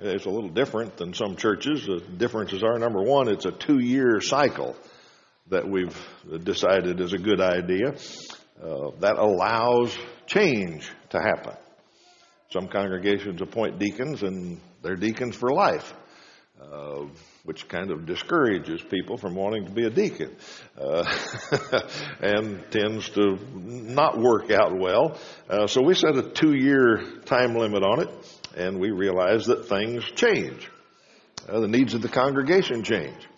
It's 0.06 0.26
a 0.26 0.30
little 0.30 0.50
different 0.50 0.98
than 0.98 1.14
some 1.14 1.34
churches. 1.34 1.86
The 1.86 2.00
differences 2.00 2.62
are 2.62 2.78
number 2.78 3.02
one, 3.02 3.28
it's 3.28 3.46
a 3.46 3.52
two 3.52 3.78
year 3.78 4.20
cycle 4.20 4.76
that 5.48 5.66
we've 5.66 5.96
decided 6.42 7.00
is 7.00 7.14
a 7.14 7.18
good 7.18 7.40
idea. 7.40 7.94
Uh, 8.62 8.90
that 9.00 9.16
allows 9.16 9.96
change 10.26 10.90
to 11.08 11.18
happen. 11.18 11.54
Some 12.50 12.68
congregations 12.68 13.40
appoint 13.40 13.78
deacons 13.78 14.22
and 14.22 14.60
they're 14.82 14.96
deacons 14.96 15.36
for 15.36 15.50
life. 15.50 15.94
Uh, 16.60 17.06
which 17.42 17.66
kind 17.68 17.90
of 17.90 18.06
discourages 18.06 18.80
people 18.82 19.18
from 19.18 19.34
wanting 19.34 19.66
to 19.66 19.72
be 19.72 19.84
a 19.84 19.90
deacon 19.90 20.34
uh, 20.80 21.04
and 22.20 22.64
tends 22.70 23.08
to 23.10 23.36
not 23.54 24.18
work 24.18 24.50
out 24.50 24.78
well. 24.78 25.18
Uh, 25.50 25.66
so 25.66 25.82
we 25.82 25.94
set 25.94 26.16
a 26.16 26.22
two 26.22 26.54
year 26.54 27.02
time 27.26 27.54
limit 27.54 27.82
on 27.82 28.00
it 28.00 28.08
and 28.56 28.78
we 28.78 28.90
realize 28.90 29.46
that 29.46 29.68
things 29.68 30.04
change. 30.14 30.70
Uh, 31.48 31.60
the 31.60 31.68
needs 31.68 31.94
of 31.94 32.02
the 32.02 32.08
congregation 32.08 32.82
change. 32.82 33.28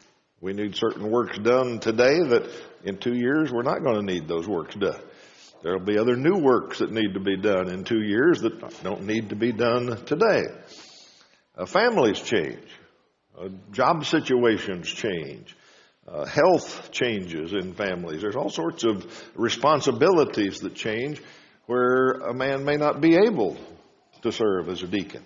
We 0.40 0.52
need 0.52 0.76
certain 0.76 1.10
works 1.10 1.38
done 1.38 1.80
today 1.80 2.18
that 2.22 2.50
in 2.84 2.98
two 2.98 3.14
years 3.14 3.50
we're 3.50 3.62
not 3.62 3.82
going 3.82 3.96
to 3.96 4.12
need 4.12 4.28
those 4.28 4.46
works 4.46 4.74
done. 4.74 5.00
There'll 5.62 5.80
be 5.80 5.98
other 5.98 6.16
new 6.16 6.38
works 6.38 6.78
that 6.78 6.92
need 6.92 7.14
to 7.14 7.20
be 7.20 7.36
done 7.36 7.68
in 7.68 7.84
two 7.84 8.02
years 8.02 8.42
that 8.42 8.82
don't 8.82 9.06
need 9.06 9.30
to 9.30 9.36
be 9.36 9.52
done 9.52 10.04
today. 10.04 10.44
Uh, 11.56 11.66
families 11.66 12.20
change. 12.20 12.68
Uh, 13.36 13.48
job 13.72 14.04
situations 14.04 14.88
change. 14.88 15.56
Uh, 16.06 16.24
health 16.24 16.90
changes 16.92 17.52
in 17.52 17.72
families. 17.74 18.20
There's 18.20 18.36
all 18.36 18.50
sorts 18.50 18.84
of 18.84 19.04
responsibilities 19.34 20.60
that 20.60 20.74
change 20.74 21.20
where 21.66 22.10
a 22.10 22.34
man 22.34 22.64
may 22.64 22.76
not 22.76 23.00
be 23.00 23.16
able 23.16 23.56
to 24.26 24.32
serve 24.32 24.68
as 24.68 24.82
a 24.82 24.86
deacon. 24.86 25.24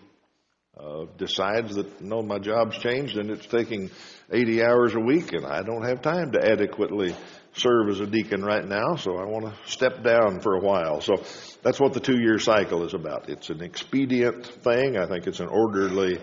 Uh, 0.79 1.05
decides 1.19 1.75
that 1.75 2.01
no, 2.01 2.23
my 2.23 2.39
job's 2.39 2.79
changed 2.79 3.19
and 3.19 3.29
it's 3.31 3.47
taking 3.47 3.91
80 4.33 4.63
hours 4.63 4.95
a 4.95 5.01
week 5.01 5.33
and 5.33 5.45
I 5.45 5.63
don't 5.63 5.85
have 5.85 6.01
time 6.01 6.33
to 6.33 6.43
adequately 6.43 7.15
serve 7.55 7.89
as 7.91 8.01
a 8.01 8.07
deacon 8.07 8.43
right 8.43 8.65
now, 8.65 8.95
so 8.97 9.17
I 9.19 9.25
want 9.25 9.47
to 9.47 9.71
step 9.71 10.03
down 10.05 10.41
for 10.41 10.55
a 10.55 10.61
while. 10.61 11.01
So 11.01 11.17
that's 11.63 11.81
what 11.81 11.93
the 11.93 12.01
two 12.01 12.19
year 12.21 12.39
cycle 12.39 12.85
is 12.87 12.95
about. 12.95 13.29
It's 13.29 13.51
an 13.51 13.63
expedient 13.63 14.47
thing. 14.47 14.97
I 14.97 15.07
think 15.07 15.27
it's 15.27 15.41
an 15.41 15.49
orderly 15.49 16.19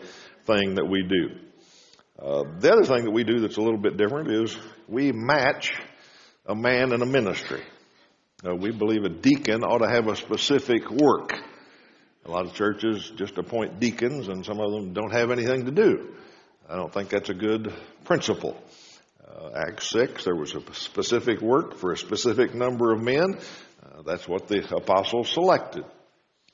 thing 0.46 0.76
that 0.76 0.88
we 0.90 1.04
do. 1.04 1.36
Uh, 2.18 2.44
the 2.60 2.72
other 2.72 2.86
thing 2.86 3.04
that 3.04 3.12
we 3.12 3.24
do 3.24 3.40
that's 3.40 3.58
a 3.58 3.62
little 3.62 3.80
bit 3.80 3.98
different 3.98 4.32
is 4.32 4.58
we 4.88 5.12
match 5.12 5.74
a 6.46 6.56
man 6.56 6.94
in 6.94 7.02
a 7.02 7.06
ministry. 7.06 7.62
Uh, 8.48 8.56
we 8.56 8.72
believe 8.72 9.04
a 9.04 9.10
deacon 9.10 9.64
ought 9.64 9.80
to 9.80 9.90
have 9.90 10.08
a 10.08 10.16
specific 10.16 10.90
work. 10.90 11.34
A 12.28 12.32
lot 12.32 12.46
of 12.46 12.54
churches 12.54 13.10
just 13.16 13.38
appoint 13.38 13.80
deacons, 13.80 14.28
and 14.28 14.46
some 14.46 14.60
of 14.60 14.72
them 14.72 14.92
don't 14.92 15.14
have 15.14 15.32
anything 15.32 15.64
to 15.66 15.72
do. 15.72 16.14
I 16.70 16.76
don't 16.76 16.94
think 16.94 17.10
that's 17.10 17.30
a 17.30 17.34
good 17.34 17.74
principle. 18.04 18.62
Uh, 19.26 19.50
Acts 19.56 19.90
6, 19.92 20.26
there 20.26 20.36
was 20.36 20.54
a 20.54 20.62
specific 20.74 21.40
work 21.40 21.76
for 21.76 21.94
a 21.94 21.98
specific 21.98 22.54
number 22.54 22.92
of 22.92 23.02
men. 23.02 23.38
Uh, 23.82 24.02
that's 24.06 24.28
what 24.28 24.50
the 24.50 24.76
apostles 24.76 25.32
selected. 25.32 25.86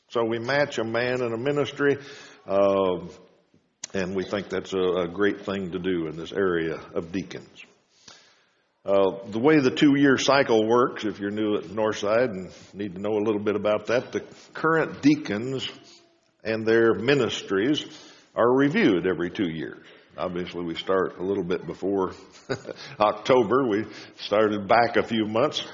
So 0.09 0.23
we 0.23 0.37
match 0.37 0.77
a 0.77 0.83
man 0.83 1.23
in 1.23 1.33
a 1.33 1.37
ministry, 1.37 1.97
uh, 2.45 3.07
and 3.95 4.15
we 4.15 4.23
think 4.23 4.49
that's 4.49 4.73
a, 4.73 4.77
a, 4.77 5.07
great 5.07 5.41
thing 5.41 5.71
to 5.71 5.79
do 5.79 6.05
in 6.07 6.17
this 6.17 6.31
area 6.31 6.79
of 6.93 7.11
deacons. 7.11 7.65
Uh, 8.85 9.15
the 9.29 9.39
way 9.39 9.61
the 9.61 9.71
two 9.71 9.97
year 9.97 10.17
cycle 10.17 10.67
works, 10.67 11.05
if 11.05 11.17
you're 11.17 11.31
new 11.31 11.55
at 11.55 11.63
Northside 11.65 12.31
and 12.31 12.51
need 12.73 12.95
to 12.95 13.01
know 13.01 13.13
a 13.13 13.23
little 13.23 13.39
bit 13.39 13.55
about 13.55 13.87
that, 13.87 14.11
the 14.11 14.21
current 14.53 15.01
deacons 15.01 15.65
and 16.43 16.65
their 16.65 16.93
ministries 16.93 17.85
are 18.35 18.53
reviewed 18.53 19.07
every 19.07 19.31
two 19.31 19.49
years. 19.49 19.85
Obviously, 20.17 20.65
we 20.65 20.75
start 20.75 21.17
a 21.17 21.23
little 21.23 21.45
bit 21.45 21.65
before 21.65 22.11
October. 22.99 23.65
We 23.65 23.85
started 24.17 24.67
back 24.67 24.97
a 24.97 25.03
few 25.03 25.27
months 25.27 25.65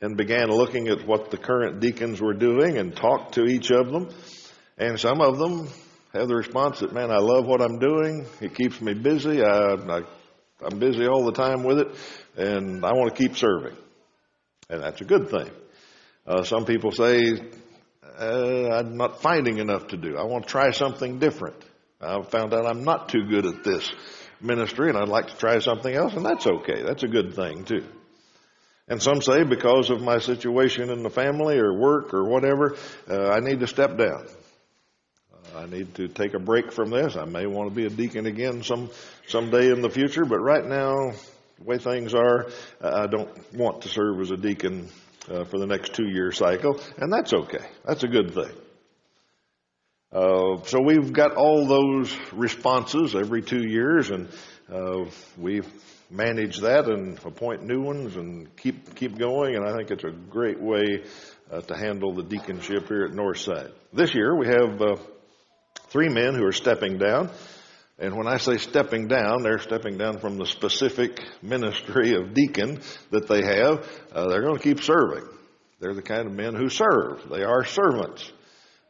and 0.00 0.16
began 0.16 0.48
looking 0.48 0.86
at 0.86 1.04
what 1.04 1.32
the 1.32 1.38
current 1.38 1.80
deacons 1.80 2.20
were 2.20 2.34
doing 2.34 2.78
and 2.78 2.94
talked 2.94 3.34
to 3.34 3.44
each 3.44 3.72
of 3.72 3.90
them. 3.90 4.08
And 4.78 5.00
some 5.00 5.20
of 5.20 5.38
them 5.38 5.68
have 6.12 6.28
the 6.28 6.36
response 6.36 6.78
that, 6.78 6.92
man, 6.92 7.10
I 7.10 7.18
love 7.18 7.44
what 7.44 7.60
I'm 7.60 7.80
doing. 7.80 8.24
It 8.40 8.54
keeps 8.54 8.80
me 8.80 8.94
busy. 8.94 9.42
I, 9.42 9.74
I 9.74 10.02
I'm 10.64 10.78
busy 10.78 11.06
all 11.06 11.24
the 11.26 11.32
time 11.32 11.64
with 11.64 11.80
it, 11.80 11.88
and 12.36 12.84
I 12.84 12.92
want 12.92 13.14
to 13.14 13.22
keep 13.22 13.36
serving. 13.36 13.76
And 14.68 14.82
that's 14.82 15.00
a 15.00 15.04
good 15.04 15.30
thing. 15.30 15.50
Uh, 16.26 16.42
some 16.42 16.64
people 16.64 16.90
say, 16.90 17.40
uh, 18.18 18.68
I'm 18.78 18.96
not 18.96 19.22
finding 19.22 19.58
enough 19.58 19.88
to 19.88 19.96
do. 19.96 20.16
I 20.16 20.24
want 20.24 20.44
to 20.44 20.50
try 20.50 20.70
something 20.70 21.18
different. 21.18 21.56
I've 22.00 22.28
found 22.30 22.52
out 22.52 22.66
I'm 22.66 22.84
not 22.84 23.08
too 23.08 23.24
good 23.28 23.46
at 23.46 23.64
this 23.64 23.90
ministry 24.40 24.88
and 24.88 24.98
I'd 24.98 25.08
like 25.08 25.28
to 25.28 25.36
try 25.36 25.58
something 25.60 25.94
else, 25.94 26.14
and 26.14 26.24
that's 26.24 26.46
okay. 26.46 26.82
That's 26.82 27.02
a 27.02 27.08
good 27.08 27.34
thing 27.34 27.64
too. 27.64 27.84
And 28.88 29.02
some 29.02 29.20
say 29.20 29.42
because 29.42 29.90
of 29.90 30.00
my 30.00 30.18
situation 30.18 30.90
in 30.90 31.02
the 31.02 31.10
family 31.10 31.58
or 31.58 31.74
work 31.74 32.14
or 32.14 32.24
whatever, 32.24 32.76
uh, 33.08 33.30
I 33.30 33.40
need 33.40 33.60
to 33.60 33.66
step 33.66 33.96
down. 33.96 34.26
I 35.54 35.66
need 35.66 35.94
to 35.94 36.08
take 36.08 36.34
a 36.34 36.38
break 36.38 36.70
from 36.70 36.90
this. 36.90 37.16
I 37.16 37.24
may 37.24 37.46
want 37.46 37.70
to 37.70 37.74
be 37.74 37.86
a 37.86 37.90
deacon 37.90 38.26
again 38.26 38.62
some 38.62 38.90
someday 39.26 39.72
in 39.72 39.80
the 39.80 39.90
future, 39.90 40.24
but 40.24 40.38
right 40.38 40.64
now, 40.64 41.12
the 41.58 41.64
way 41.64 41.78
things 41.78 42.14
are, 42.14 42.46
I 42.80 43.06
don't 43.06 43.54
want 43.54 43.82
to 43.82 43.88
serve 43.88 44.20
as 44.20 44.30
a 44.30 44.36
deacon 44.36 44.88
uh, 45.28 45.44
for 45.44 45.58
the 45.58 45.66
next 45.66 45.94
two 45.94 46.08
year 46.08 46.32
cycle, 46.32 46.80
and 46.98 47.12
that's 47.12 47.32
okay. 47.32 47.64
That's 47.84 48.04
a 48.04 48.08
good 48.08 48.34
thing. 48.34 48.52
Uh, 50.12 50.62
so 50.64 50.80
we've 50.80 51.12
got 51.12 51.32
all 51.32 51.66
those 51.66 52.16
responses 52.32 53.14
every 53.14 53.42
two 53.42 53.68
years, 53.68 54.10
and 54.10 54.28
uh, 54.72 55.04
we 55.36 55.62
manage 56.10 56.58
that 56.60 56.86
and 56.88 57.18
appoint 57.24 57.64
new 57.64 57.82
ones 57.82 58.16
and 58.16 58.54
keep 58.56 58.94
keep 58.94 59.18
going. 59.18 59.56
And 59.56 59.66
I 59.68 59.76
think 59.76 59.90
it's 59.90 60.04
a 60.04 60.10
great 60.10 60.60
way 60.60 61.02
uh, 61.50 61.60
to 61.62 61.76
handle 61.76 62.14
the 62.14 62.22
deaconship 62.22 62.88
here 62.88 63.04
at 63.04 63.12
Northside. 63.12 63.72
This 63.92 64.14
year 64.14 64.36
we 64.36 64.46
have 64.46 64.80
uh, 64.80 64.96
three 65.88 66.08
men 66.08 66.34
who 66.34 66.44
are 66.46 66.52
stepping 66.52 66.98
down. 66.98 67.30
And 67.98 68.14
when 68.14 68.26
I 68.26 68.36
say 68.36 68.58
stepping 68.58 69.08
down, 69.08 69.42
they're 69.42 69.58
stepping 69.58 69.96
down 69.96 70.18
from 70.18 70.36
the 70.36 70.44
specific 70.44 71.22
ministry 71.42 72.14
of 72.14 72.34
deacon 72.34 72.80
that 73.10 73.26
they 73.26 73.42
have. 73.42 73.88
Uh, 74.12 74.28
they're 74.28 74.42
going 74.42 74.58
to 74.58 74.62
keep 74.62 74.82
serving. 74.82 75.24
They're 75.80 75.94
the 75.94 76.02
kind 76.02 76.26
of 76.26 76.32
men 76.32 76.54
who 76.54 76.68
serve. 76.68 77.28
They 77.30 77.42
are 77.42 77.64
servants. 77.64 78.30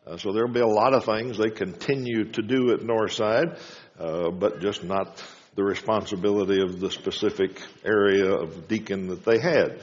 Uh, 0.07 0.17
so 0.17 0.33
there'll 0.33 0.53
be 0.53 0.61
a 0.61 0.67
lot 0.67 0.93
of 0.93 1.05
things 1.05 1.39
they 1.39 1.51
continue 1.51 2.31
to 2.33 2.43
do 2.43 2.73
at 2.73 2.81
Northside, 2.81 3.59
uh, 3.99 4.31
but 4.31 4.61
just 4.61 4.83
not 4.83 5.23
the 5.55 5.65
responsibility 5.65 6.61
of 6.61 6.81
the 6.81 6.91
specific 6.91 7.61
area 7.85 8.33
of 8.33 8.69
deacon 8.69 9.09
that 9.09 9.25
they 9.25 9.39
had. 9.39 9.81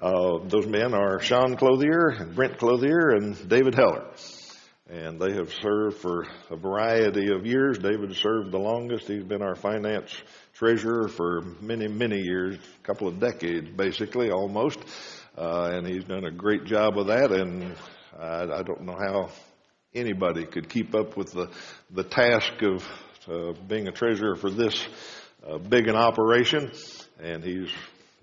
Uh, 0.00 0.38
those 0.48 0.66
men 0.66 0.92
are 0.92 1.20
Sean 1.20 1.56
Clothier 1.56 2.26
Brent 2.34 2.58
Clothier 2.58 3.10
and 3.10 3.48
David 3.48 3.74
Heller. 3.74 4.10
And 4.90 5.18
they 5.18 5.32
have 5.32 5.50
served 5.62 5.96
for 5.96 6.26
a 6.50 6.56
variety 6.56 7.32
of 7.32 7.46
years. 7.46 7.78
David 7.78 8.14
served 8.16 8.52
the 8.52 8.58
longest. 8.58 9.08
He's 9.08 9.24
been 9.24 9.40
our 9.40 9.54
finance 9.54 10.14
treasurer 10.52 11.08
for 11.08 11.40
many, 11.62 11.88
many 11.88 12.20
years, 12.20 12.56
a 12.56 12.86
couple 12.86 13.08
of 13.08 13.18
decades 13.18 13.70
basically, 13.70 14.30
almost. 14.30 14.78
Uh, 15.38 15.70
and 15.72 15.86
he's 15.86 16.04
done 16.04 16.24
a 16.24 16.30
great 16.30 16.64
job 16.64 16.98
of 16.98 17.06
that. 17.06 17.32
And 17.32 17.74
I, 18.18 18.42
I 18.42 18.62
don't 18.62 18.82
know 18.82 18.98
how 18.98 19.30
anybody 19.94 20.44
could 20.44 20.68
keep 20.68 20.94
up 20.94 21.16
with 21.16 21.32
the, 21.32 21.50
the 21.90 22.04
task 22.04 22.52
of 22.60 22.84
uh, 23.26 23.58
being 23.66 23.88
a 23.88 23.92
treasurer 23.92 24.36
for 24.36 24.50
this 24.50 24.86
uh, 25.48 25.56
big 25.56 25.88
an 25.88 25.96
operation. 25.96 26.70
And 27.18 27.42
he's 27.42 27.70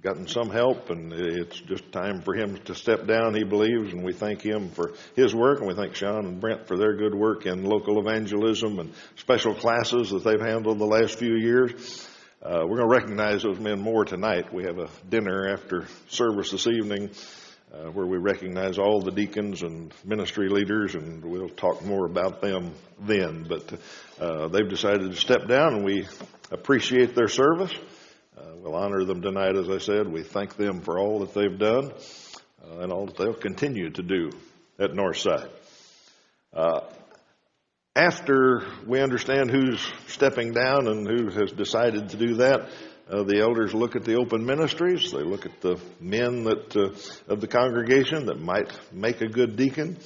gotten 0.01 0.27
some 0.27 0.49
help, 0.49 0.89
and 0.89 1.13
it's 1.13 1.59
just 1.59 1.91
time 1.91 2.21
for 2.21 2.33
him 2.33 2.57
to 2.65 2.73
step 2.73 3.05
down, 3.05 3.35
he 3.35 3.43
believes, 3.43 3.93
and 3.93 4.03
we 4.03 4.13
thank 4.13 4.41
him 4.41 4.69
for 4.69 4.93
his 5.15 5.35
work, 5.35 5.59
and 5.59 5.67
we 5.67 5.75
thank 5.75 5.93
Sean 5.93 6.25
and 6.25 6.41
Brent 6.41 6.67
for 6.67 6.75
their 6.75 6.95
good 6.95 7.13
work 7.13 7.45
in 7.45 7.63
local 7.63 7.99
evangelism 7.99 8.79
and 8.79 8.91
special 9.17 9.53
classes 9.53 10.09
that 10.09 10.23
they've 10.23 10.41
handled 10.41 10.79
the 10.79 10.85
last 10.85 11.19
few 11.19 11.35
years. 11.35 12.07
Uh, 12.41 12.65
we're 12.67 12.77
going 12.77 12.89
to 12.89 12.95
recognize 12.95 13.43
those 13.43 13.59
men 13.59 13.79
more 13.79 14.03
tonight. 14.03 14.51
We 14.51 14.63
have 14.63 14.79
a 14.79 14.89
dinner 15.07 15.47
after 15.53 15.85
service 16.09 16.49
this 16.49 16.65
evening 16.65 17.11
uh, 17.71 17.91
where 17.91 18.07
we 18.07 18.17
recognize 18.17 18.79
all 18.79 19.01
the 19.01 19.11
deacons 19.11 19.61
and 19.61 19.93
ministry 20.03 20.49
leaders, 20.49 20.95
and 20.95 21.23
we'll 21.23 21.49
talk 21.49 21.85
more 21.85 22.07
about 22.07 22.41
them 22.41 22.73
then. 23.01 23.45
But 23.47 23.71
uh, 24.19 24.47
they've 24.47 24.67
decided 24.67 25.11
to 25.11 25.15
step 25.15 25.47
down, 25.47 25.75
and 25.75 25.85
we 25.85 26.07
appreciate 26.49 27.13
their 27.13 27.27
service. 27.27 27.71
We'll 28.61 28.75
honor 28.75 29.03
them 29.05 29.23
tonight, 29.23 29.55
as 29.55 29.67
I 29.71 29.79
said. 29.79 30.07
We 30.07 30.21
thank 30.21 30.55
them 30.55 30.81
for 30.81 30.99
all 30.99 31.21
that 31.21 31.33
they've 31.33 31.57
done 31.57 31.91
uh, 32.63 32.81
and 32.81 32.91
all 32.91 33.07
that 33.07 33.17
they'll 33.17 33.33
continue 33.33 33.89
to 33.89 34.03
do 34.03 34.29
at 34.77 34.91
Northside. 34.91 35.49
Uh, 36.53 36.81
after 37.95 38.63
we 38.85 39.01
understand 39.01 39.49
who's 39.49 39.81
stepping 40.09 40.53
down 40.53 40.87
and 40.87 41.07
who 41.07 41.31
has 41.31 41.51
decided 41.53 42.09
to 42.09 42.17
do 42.17 42.35
that, 42.35 42.69
uh, 43.09 43.23
the 43.23 43.39
elders 43.41 43.73
look 43.73 43.95
at 43.95 44.05
the 44.05 44.17
open 44.17 44.45
ministries. 44.45 45.11
They 45.11 45.23
look 45.23 45.47
at 45.47 45.59
the 45.61 45.79
men 45.99 46.43
that 46.43 46.77
uh, 46.77 47.33
of 47.33 47.41
the 47.41 47.47
congregation 47.47 48.27
that 48.27 48.39
might 48.39 48.71
make 48.91 49.21
a 49.21 49.27
good 49.27 49.55
deacon. 49.55 49.97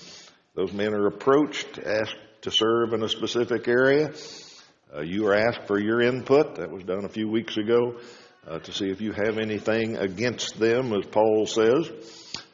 Those 0.54 0.72
men 0.72 0.94
are 0.94 1.08
approached, 1.08 1.78
asked 1.78 2.16
to 2.44 2.52
serve 2.52 2.94
in 2.94 3.04
a 3.04 3.10
specific 3.10 3.68
area. 3.68 4.14
Uh, 4.96 5.02
you 5.02 5.28
are 5.28 5.36
asked 5.36 5.68
for 5.68 5.78
your 5.78 6.02
input. 6.02 6.56
That 6.56 6.72
was 6.72 6.86
done 6.86 7.04
a 7.04 7.10
few 7.10 7.28
weeks 7.28 7.58
ago 7.58 7.98
uh, 8.48 8.60
to 8.60 8.72
see 8.72 8.90
if 8.90 9.02
you 9.02 9.12
have 9.12 9.38
anything 9.38 9.98
against 9.98 10.60
them, 10.60 10.94
as 10.94 11.06
Paul 11.06 11.46
says. 11.46 11.90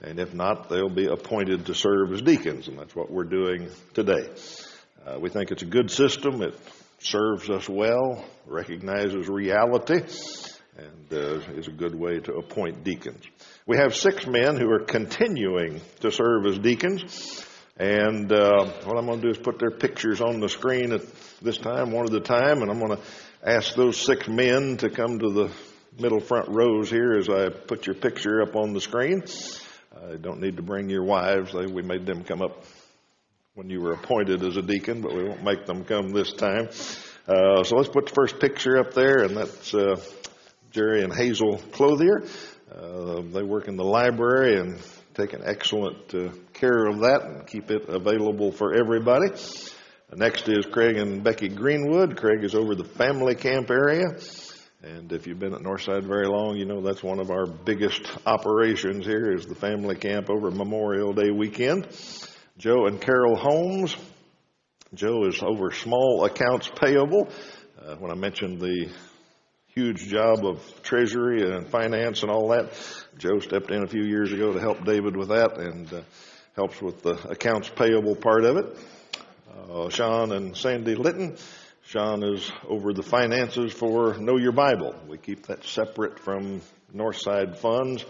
And 0.02 0.20
if 0.20 0.34
not, 0.34 0.70
they'll 0.70 0.90
be 0.90 1.08
appointed 1.08 1.66
to 1.68 1.76
serve 1.76 2.12
as 2.14 2.22
deacons, 2.22 2.68
and 2.68 2.78
that's 2.78 2.96
what 2.96 3.12
we're 3.12 3.24
doing 3.24 3.70
today. 3.94 4.30
Uh, 5.06 5.20
we 5.20 5.30
think 5.30 5.52
it's 5.52 5.64
a 5.64 5.68
good 5.68 5.92
system. 5.92 6.42
It 6.42 6.56
serves 7.00 7.50
us 7.50 7.68
well, 7.68 8.24
recognizes 8.46 9.28
reality, 9.28 10.02
and 10.78 11.14
uh, 11.14 11.40
is 11.56 11.68
a 11.68 11.72
good 11.72 11.96
way 11.96 12.20
to 12.20 12.34
appoint 12.36 12.84
deacons. 12.84 13.24
We 13.66 13.78
have 13.78 13.96
six 13.96 14.26
men 14.26 14.58
who 14.58 14.70
are 14.72 14.84
continuing 14.84 15.82
to 16.00 16.12
serve 16.12 16.46
as 16.46 16.60
deacons. 16.60 17.46
And 17.78 18.32
uh, 18.32 18.66
what 18.84 18.98
I'm 18.98 19.08
going 19.08 19.22
to 19.22 19.28
do 19.28 19.32
is 19.32 19.38
put 19.38 19.58
their 19.58 19.72
pictures 19.72 20.22
on 20.22 20.40
the 20.40 20.50
screen 20.50 20.92
at 20.92 21.02
this 21.42 21.58
time, 21.58 21.92
one 21.92 22.06
at 22.06 22.14
a 22.14 22.20
time, 22.20 22.62
and 22.62 22.70
I'm 22.70 22.80
going 22.80 22.98
to 22.98 23.04
ask 23.44 23.74
those 23.76 23.98
six 23.98 24.28
men 24.28 24.78
to 24.78 24.90
come 24.90 25.18
to 25.18 25.32
the 25.32 25.52
middle 26.00 26.20
front 26.20 26.50
rows 26.50 26.90
here 26.90 27.14
as 27.14 27.30
I 27.30 27.50
put 27.50 27.86
your 27.86 27.96
picture 27.96 28.42
up 28.42 28.56
on 28.56 28.74
the 28.74 28.82
screen. 28.82 29.24
I 29.96 30.16
don't 30.16 30.40
need 30.40 30.58
to 30.58 30.64
bring 30.64 30.90
your 30.90 31.04
wives. 31.04 31.54
We 31.54 31.82
made 31.82 32.06
them 32.06 32.24
come 32.24 32.42
up 32.42 32.64
when 33.54 33.70
you 33.70 33.82
were 33.82 33.94
appointed 33.94 34.44
as 34.44 34.56
a 34.56 34.62
deacon, 34.62 35.02
but 35.02 35.14
we 35.14 35.24
won't 35.24 35.44
make 35.44 35.66
them 35.66 35.84
come 35.84 36.10
this 36.10 36.34
time. 36.34 36.70
Uh, 37.28 37.64
so 37.64 37.76
let's 37.76 37.90
put 37.90 38.08
the 38.08 38.14
first 38.14 38.40
picture 38.40 38.78
up 38.78 38.94
there, 38.94 39.24
and 39.24 39.36
that's 39.36 39.74
uh, 39.74 40.02
Jerry 40.72 41.04
and 41.04 41.14
Hazel 41.14 41.58
Clothier. 41.72 42.24
Uh, 42.74 43.22
they 43.22 43.44
work 43.44 43.68
in 43.68 43.76
the 43.76 43.84
library 43.84 44.58
and 44.58 44.82
take 45.14 45.34
an 45.34 45.42
excellent 45.44 46.16
uh, 46.16 46.30
care 46.54 46.88
of 46.88 47.00
that 47.00 47.24
and 47.26 47.46
keep 47.46 47.70
it 47.70 47.90
available 47.90 48.52
for 48.52 48.74
everybody. 48.74 49.28
Next 50.14 50.48
is 50.50 50.66
Craig 50.66 50.98
and 50.98 51.24
Becky 51.24 51.50
Greenwood. 51.50 52.18
Craig 52.18 52.44
is 52.44 52.56
over 52.56 52.76
the 52.76 52.84
family 52.84 53.36
camp 53.36 53.70
area. 53.70 54.18
And 54.84 55.14
if 55.14 55.28
you've 55.28 55.38
been 55.38 55.54
at 55.54 55.62
Northside 55.62 56.06
very 56.06 56.28
long, 56.28 56.58
you 56.58 56.66
know 56.66 56.82
that's 56.82 57.04
one 57.04 57.20
of 57.20 57.30
our 57.30 57.46
biggest 57.46 58.02
operations 58.26 59.06
here 59.06 59.32
is 59.32 59.46
the 59.46 59.54
family 59.54 59.96
camp 59.96 60.28
over 60.28 60.50
Memorial 60.50 61.14
Day 61.14 61.30
weekend. 61.30 61.88
Joe 62.58 62.88
and 62.88 63.00
Carol 63.00 63.36
Holmes. 63.36 63.96
Joe 64.96 65.28
is 65.28 65.40
over 65.44 65.70
small 65.70 66.26
accounts 66.26 66.68
payable. 66.76 67.30
Uh, 67.80 67.96
when 67.98 68.10
I 68.10 68.16
mentioned 68.16 68.60
the 68.60 68.90
huge 69.68 70.08
job 70.08 70.44
of 70.44 70.60
treasury 70.82 71.44
and 71.44 71.68
finance 71.68 72.24
and 72.24 72.32
all 72.32 72.48
that, 72.48 72.72
Joe 73.20 73.38
stepped 73.38 73.70
in 73.70 73.84
a 73.84 73.88
few 73.88 74.04
years 74.04 74.34
ago 74.34 74.52
to 74.52 74.60
help 74.60 74.84
David 74.84 75.16
with 75.16 75.30
that 75.30 75.60
and 75.60 75.94
uh, 75.94 76.02
helps 76.56 76.82
with 76.82 77.04
the 77.04 77.30
accounts 77.30 77.70
payable 77.70 78.16
part 78.16 78.46
of 78.46 78.58
it. 78.58 78.78
Uh, 79.70 79.90
Sean 79.90 80.32
and 80.32 80.58
Sandy 80.58 80.96
Litton. 80.96 81.38
Sean 81.84 82.24
is 82.24 82.50
over 82.68 82.94
the 82.94 83.04
finances 83.04 83.74
for 83.74 84.16
Know 84.18 84.38
Your 84.38 84.52
Bible. 84.52 84.96
We 85.08 85.18
keep 85.18 85.48
that 85.48 85.66
separate 85.66 86.20
from 86.20 86.62
Northside 86.96 87.58
funds, 87.58 88.06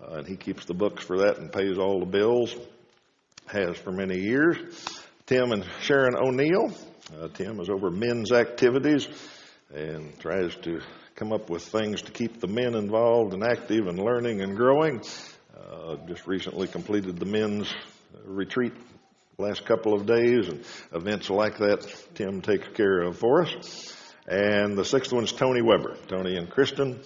uh, 0.00 0.18
and 0.18 0.26
he 0.26 0.36
keeps 0.36 0.64
the 0.64 0.74
books 0.74 1.04
for 1.04 1.18
that 1.18 1.38
and 1.38 1.52
pays 1.52 1.76
all 1.76 2.00
the 2.00 2.06
bills 2.06 2.54
has 3.46 3.76
for 3.76 3.90
many 3.90 4.20
years. 4.20 4.56
Tim 5.26 5.52
and 5.52 5.64
Sharon 5.80 6.14
O'Neill. 6.16 6.72
Uh, 7.20 7.28
Tim 7.34 7.58
is 7.60 7.68
over 7.68 7.90
men's 7.90 8.32
activities 8.32 9.08
and 9.74 10.18
tries 10.20 10.54
to 10.56 10.80
come 11.16 11.32
up 11.32 11.50
with 11.50 11.64
things 11.64 12.02
to 12.02 12.12
keep 12.12 12.40
the 12.40 12.46
men 12.46 12.74
involved 12.74 13.34
and 13.34 13.42
active 13.42 13.88
and 13.88 13.98
learning 13.98 14.40
and 14.40 14.56
growing. 14.56 15.02
Uh, 15.58 15.96
just 16.06 16.26
recently 16.26 16.68
completed 16.68 17.18
the 17.18 17.26
men's 17.26 17.72
retreat 18.24 18.72
last 19.40 19.64
couple 19.64 19.94
of 19.94 20.06
days 20.06 20.48
and 20.48 20.64
events 20.92 21.30
like 21.30 21.58
that 21.58 21.86
Tim 22.14 22.40
takes 22.42 22.68
care 22.68 23.02
of 23.02 23.18
for 23.18 23.42
us. 23.42 23.96
And 24.28 24.76
the 24.76 24.84
sixth 24.84 25.12
one 25.12 25.24
is 25.24 25.32
Tony 25.32 25.62
Weber. 25.62 25.96
Tony 26.08 26.36
and 26.36 26.48
Kristen 26.48 27.00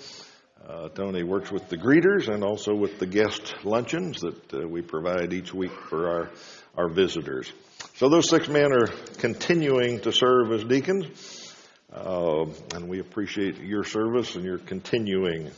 uh, 0.66 0.88
Tony 0.88 1.22
works 1.22 1.52
with 1.52 1.68
the 1.68 1.76
greeters 1.76 2.32
and 2.32 2.42
also 2.42 2.74
with 2.74 2.98
the 2.98 3.06
guest 3.06 3.54
luncheons 3.64 4.20
that 4.20 4.54
uh, 4.54 4.66
we 4.66 4.80
provide 4.80 5.32
each 5.34 5.52
week 5.52 5.72
for 5.90 6.08
our, 6.08 6.30
our 6.76 6.88
visitors. 6.88 7.52
So 7.96 8.08
those 8.08 8.30
six 8.30 8.48
men 8.48 8.72
are 8.72 8.86
continuing 9.18 10.00
to 10.00 10.12
serve 10.12 10.52
as 10.52 10.64
deacons, 10.64 11.54
uh, 11.92 12.46
and 12.74 12.88
we 12.88 12.98
appreciate 13.00 13.58
your 13.58 13.84
service 13.84 14.36
and 14.36 14.44
your 14.44 14.56
continuing 14.56 15.50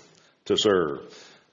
to 0.47 0.57
serve. 0.57 1.03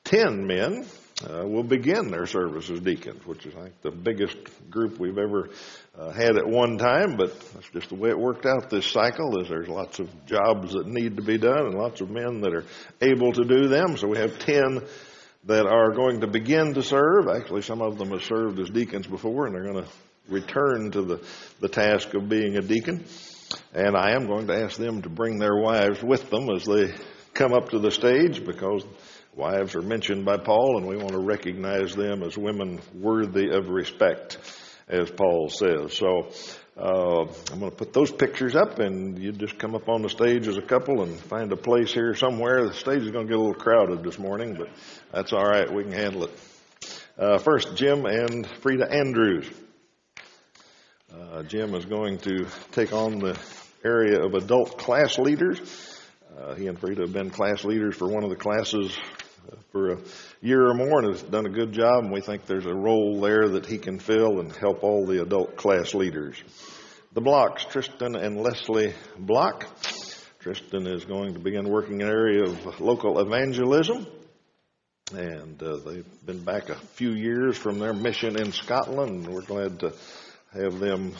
Ten 0.03 0.47
men 0.47 0.87
uh, 1.21 1.45
will 1.45 1.63
begin 1.63 2.09
their 2.09 2.25
service 2.25 2.69
as 2.69 2.79
deacons, 2.79 3.25
which 3.25 3.45
is, 3.45 3.53
think, 3.53 3.81
the 3.81 3.91
biggest 3.91 4.37
group 4.69 4.99
we've 4.99 5.17
ever 5.17 5.49
uh, 5.97 6.11
had 6.11 6.37
at 6.37 6.47
one 6.47 6.77
time. 6.77 7.15
But 7.15 7.39
that's 7.53 7.69
just 7.69 7.89
the 7.89 7.95
way 7.95 8.09
it 8.09 8.19
worked 8.19 8.45
out 8.45 8.69
this 8.69 8.87
cycle. 8.87 9.39
Is 9.39 9.49
there's 9.49 9.67
lots 9.67 9.99
of 9.99 10.09
jobs 10.25 10.73
that 10.73 10.87
need 10.87 11.17
to 11.17 11.23
be 11.23 11.37
done 11.37 11.67
and 11.67 11.75
lots 11.75 12.01
of 12.01 12.09
men 12.09 12.41
that 12.41 12.53
are 12.53 12.65
able 13.01 13.31
to 13.33 13.43
do 13.43 13.67
them. 13.67 13.97
So 13.97 14.07
we 14.07 14.17
have 14.17 14.39
ten 14.39 14.81
that 15.45 15.65
are 15.65 15.91
going 15.91 16.21
to 16.21 16.27
begin 16.27 16.73
to 16.73 16.83
serve. 16.83 17.27
Actually, 17.27 17.61
some 17.61 17.81
of 17.81 17.97
them 17.97 18.09
have 18.09 18.23
served 18.23 18.59
as 18.59 18.69
deacons 18.69 19.07
before, 19.07 19.45
and 19.45 19.55
they're 19.55 19.71
going 19.71 19.83
to 19.83 19.89
return 20.29 20.91
to 20.91 21.01
the 21.03 21.27
the 21.59 21.69
task 21.69 22.13
of 22.13 22.27
being 22.27 22.57
a 22.57 22.61
deacon. 22.61 23.05
And 23.73 23.95
I 23.95 24.15
am 24.15 24.25
going 24.25 24.47
to 24.47 24.63
ask 24.63 24.77
them 24.77 25.03
to 25.03 25.09
bring 25.09 25.37
their 25.37 25.55
wives 25.55 26.01
with 26.01 26.29
them 26.31 26.49
as 26.49 26.65
they 26.65 26.91
come 27.33 27.53
up 27.53 27.69
to 27.69 27.79
the 27.79 27.91
stage 27.91 28.43
because 28.45 28.83
Wives 29.35 29.73
are 29.73 29.81
mentioned 29.81 30.25
by 30.25 30.37
Paul, 30.37 30.77
and 30.77 30.87
we 30.87 30.95
want 30.95 31.13
to 31.13 31.19
recognize 31.19 31.95
them 31.95 32.21
as 32.21 32.37
women 32.37 32.79
worthy 32.93 33.49
of 33.49 33.69
respect, 33.69 34.37
as 34.87 35.09
Paul 35.09 35.49
says. 35.49 35.93
So 35.93 36.29
uh, 36.77 37.25
I'm 37.51 37.59
going 37.59 37.71
to 37.71 37.77
put 37.77 37.93
those 37.93 38.11
pictures 38.11 38.55
up, 38.55 38.77
and 38.77 39.17
you 39.17 39.31
just 39.31 39.57
come 39.57 39.73
up 39.73 39.89
on 39.89 40.03
the 40.03 40.09
stage 40.09 40.47
as 40.47 40.57
a 40.57 40.61
couple 40.61 41.01
and 41.01 41.19
find 41.19 41.51
a 41.51 41.57
place 41.57 41.91
here 41.91 42.13
somewhere. 42.13 42.67
The 42.67 42.75
stage 42.75 43.01
is 43.01 43.09
going 43.09 43.25
to 43.25 43.31
get 43.31 43.39
a 43.39 43.41
little 43.41 43.55
crowded 43.55 44.03
this 44.03 44.19
morning, 44.19 44.53
but 44.53 44.69
that's 45.11 45.33
all 45.33 45.45
right. 45.45 45.71
We 45.71 45.81
can 45.81 45.93
handle 45.93 46.25
it. 46.25 46.39
Uh, 47.17 47.39
first, 47.39 47.75
Jim 47.75 48.05
and 48.05 48.45
Frida 48.61 48.91
Andrews. 48.91 49.49
Uh, 51.11 51.41
Jim 51.41 51.73
is 51.73 51.85
going 51.85 52.19
to 52.19 52.45
take 52.71 52.93
on 52.93 53.17
the 53.17 53.39
area 53.83 54.23
of 54.23 54.35
adult 54.35 54.77
class 54.77 55.17
leaders. 55.17 55.59
Uh, 56.37 56.53
he 56.53 56.67
and 56.67 56.79
Frida 56.79 57.01
have 57.01 57.13
been 57.13 57.29
class 57.31 57.63
leaders 57.63 57.95
for 57.95 58.07
one 58.07 58.23
of 58.23 58.29
the 58.29 58.35
classes 58.35 58.95
for 59.71 59.93
a 59.93 59.97
year 60.41 60.67
or 60.67 60.73
more 60.73 60.99
and 60.99 61.13
has 61.13 61.23
done 61.23 61.45
a 61.45 61.49
good 61.49 61.71
job, 61.71 62.03
and 62.03 62.11
we 62.11 62.21
think 62.21 62.45
there's 62.45 62.65
a 62.65 62.73
role 62.73 63.21
there 63.21 63.49
that 63.49 63.65
he 63.65 63.77
can 63.77 63.99
fill 63.99 64.39
and 64.39 64.55
help 64.55 64.83
all 64.83 65.05
the 65.05 65.21
adult 65.21 65.55
class 65.55 65.93
leaders. 65.93 66.41
The 67.13 67.21
Blocks, 67.21 67.65
Tristan 67.65 68.15
and 68.15 68.41
Leslie 68.41 68.93
Block. 69.19 69.67
Tristan 70.39 70.87
is 70.87 71.05
going 71.05 71.35
to 71.35 71.39
begin 71.39 71.69
working 71.69 72.01
in 72.01 72.07
an 72.07 72.13
area 72.13 72.43
of 72.43 72.81
local 72.81 73.19
evangelism, 73.19 74.05
and 75.13 75.61
uh, 75.61 75.77
they've 75.77 76.25
been 76.25 76.43
back 76.43 76.69
a 76.69 76.75
few 76.75 77.11
years 77.11 77.57
from 77.57 77.79
their 77.79 77.93
mission 77.93 78.37
in 78.37 78.51
Scotland, 78.51 79.25
and 79.25 79.33
we're 79.33 79.41
glad 79.41 79.79
to 79.81 79.93
have 80.53 80.79
them 80.79 81.13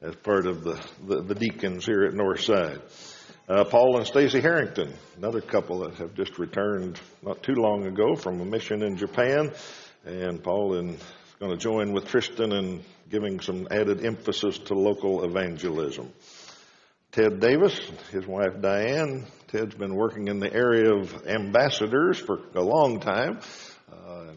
as 0.00 0.14
part 0.16 0.46
of 0.46 0.62
the, 0.62 0.80
the, 1.06 1.22
the 1.22 1.34
deacons 1.34 1.86
here 1.86 2.04
at 2.04 2.12
Northside. 2.12 2.80
Uh, 3.48 3.62
Paul 3.62 3.96
and 3.96 4.04
Stacy 4.04 4.40
Harrington, 4.40 4.92
another 5.16 5.40
couple 5.40 5.78
that 5.80 5.94
have 5.98 6.14
just 6.14 6.36
returned 6.36 6.98
not 7.22 7.44
too 7.44 7.54
long 7.54 7.86
ago 7.86 8.16
from 8.16 8.40
a 8.40 8.44
mission 8.44 8.82
in 8.82 8.96
Japan, 8.96 9.52
and 10.04 10.42
Paul 10.42 10.74
is 10.74 11.00
going 11.38 11.52
to 11.52 11.56
join 11.56 11.92
with 11.92 12.08
Tristan 12.08 12.50
in 12.50 12.82
giving 13.08 13.38
some 13.38 13.68
added 13.70 14.04
emphasis 14.04 14.58
to 14.58 14.74
local 14.74 15.22
evangelism. 15.22 16.12
Ted 17.12 17.38
Davis, 17.38 17.78
his 18.10 18.26
wife 18.26 18.60
Diane. 18.60 19.26
Ted's 19.46 19.76
been 19.76 19.94
working 19.94 20.26
in 20.26 20.40
the 20.40 20.52
area 20.52 20.92
of 20.92 21.28
ambassadors 21.28 22.18
for 22.18 22.40
a 22.56 22.62
long 22.62 22.98
time. 22.98 23.38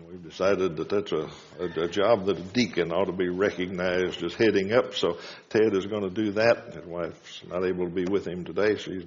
We've 0.09 0.23
decided 0.23 0.77
that 0.77 0.89
that's 0.89 1.11
a, 1.11 1.29
a, 1.59 1.83
a, 1.83 1.87
job 1.87 2.25
that 2.25 2.39
a 2.39 2.41
deacon 2.41 2.91
ought 2.91 3.05
to 3.05 3.11
be 3.11 3.29
recognized 3.29 4.23
as 4.23 4.33
heading 4.33 4.73
up. 4.73 4.95
So 4.95 5.19
Ted 5.49 5.75
is 5.75 5.85
going 5.85 6.01
to 6.01 6.09
do 6.09 6.31
that. 6.31 6.73
His 6.73 6.85
wife's 6.85 7.43
not 7.47 7.63
able 7.63 7.85
to 7.85 7.93
be 7.93 8.05
with 8.05 8.25
him 8.25 8.43
today. 8.43 8.75
She's 8.77 9.03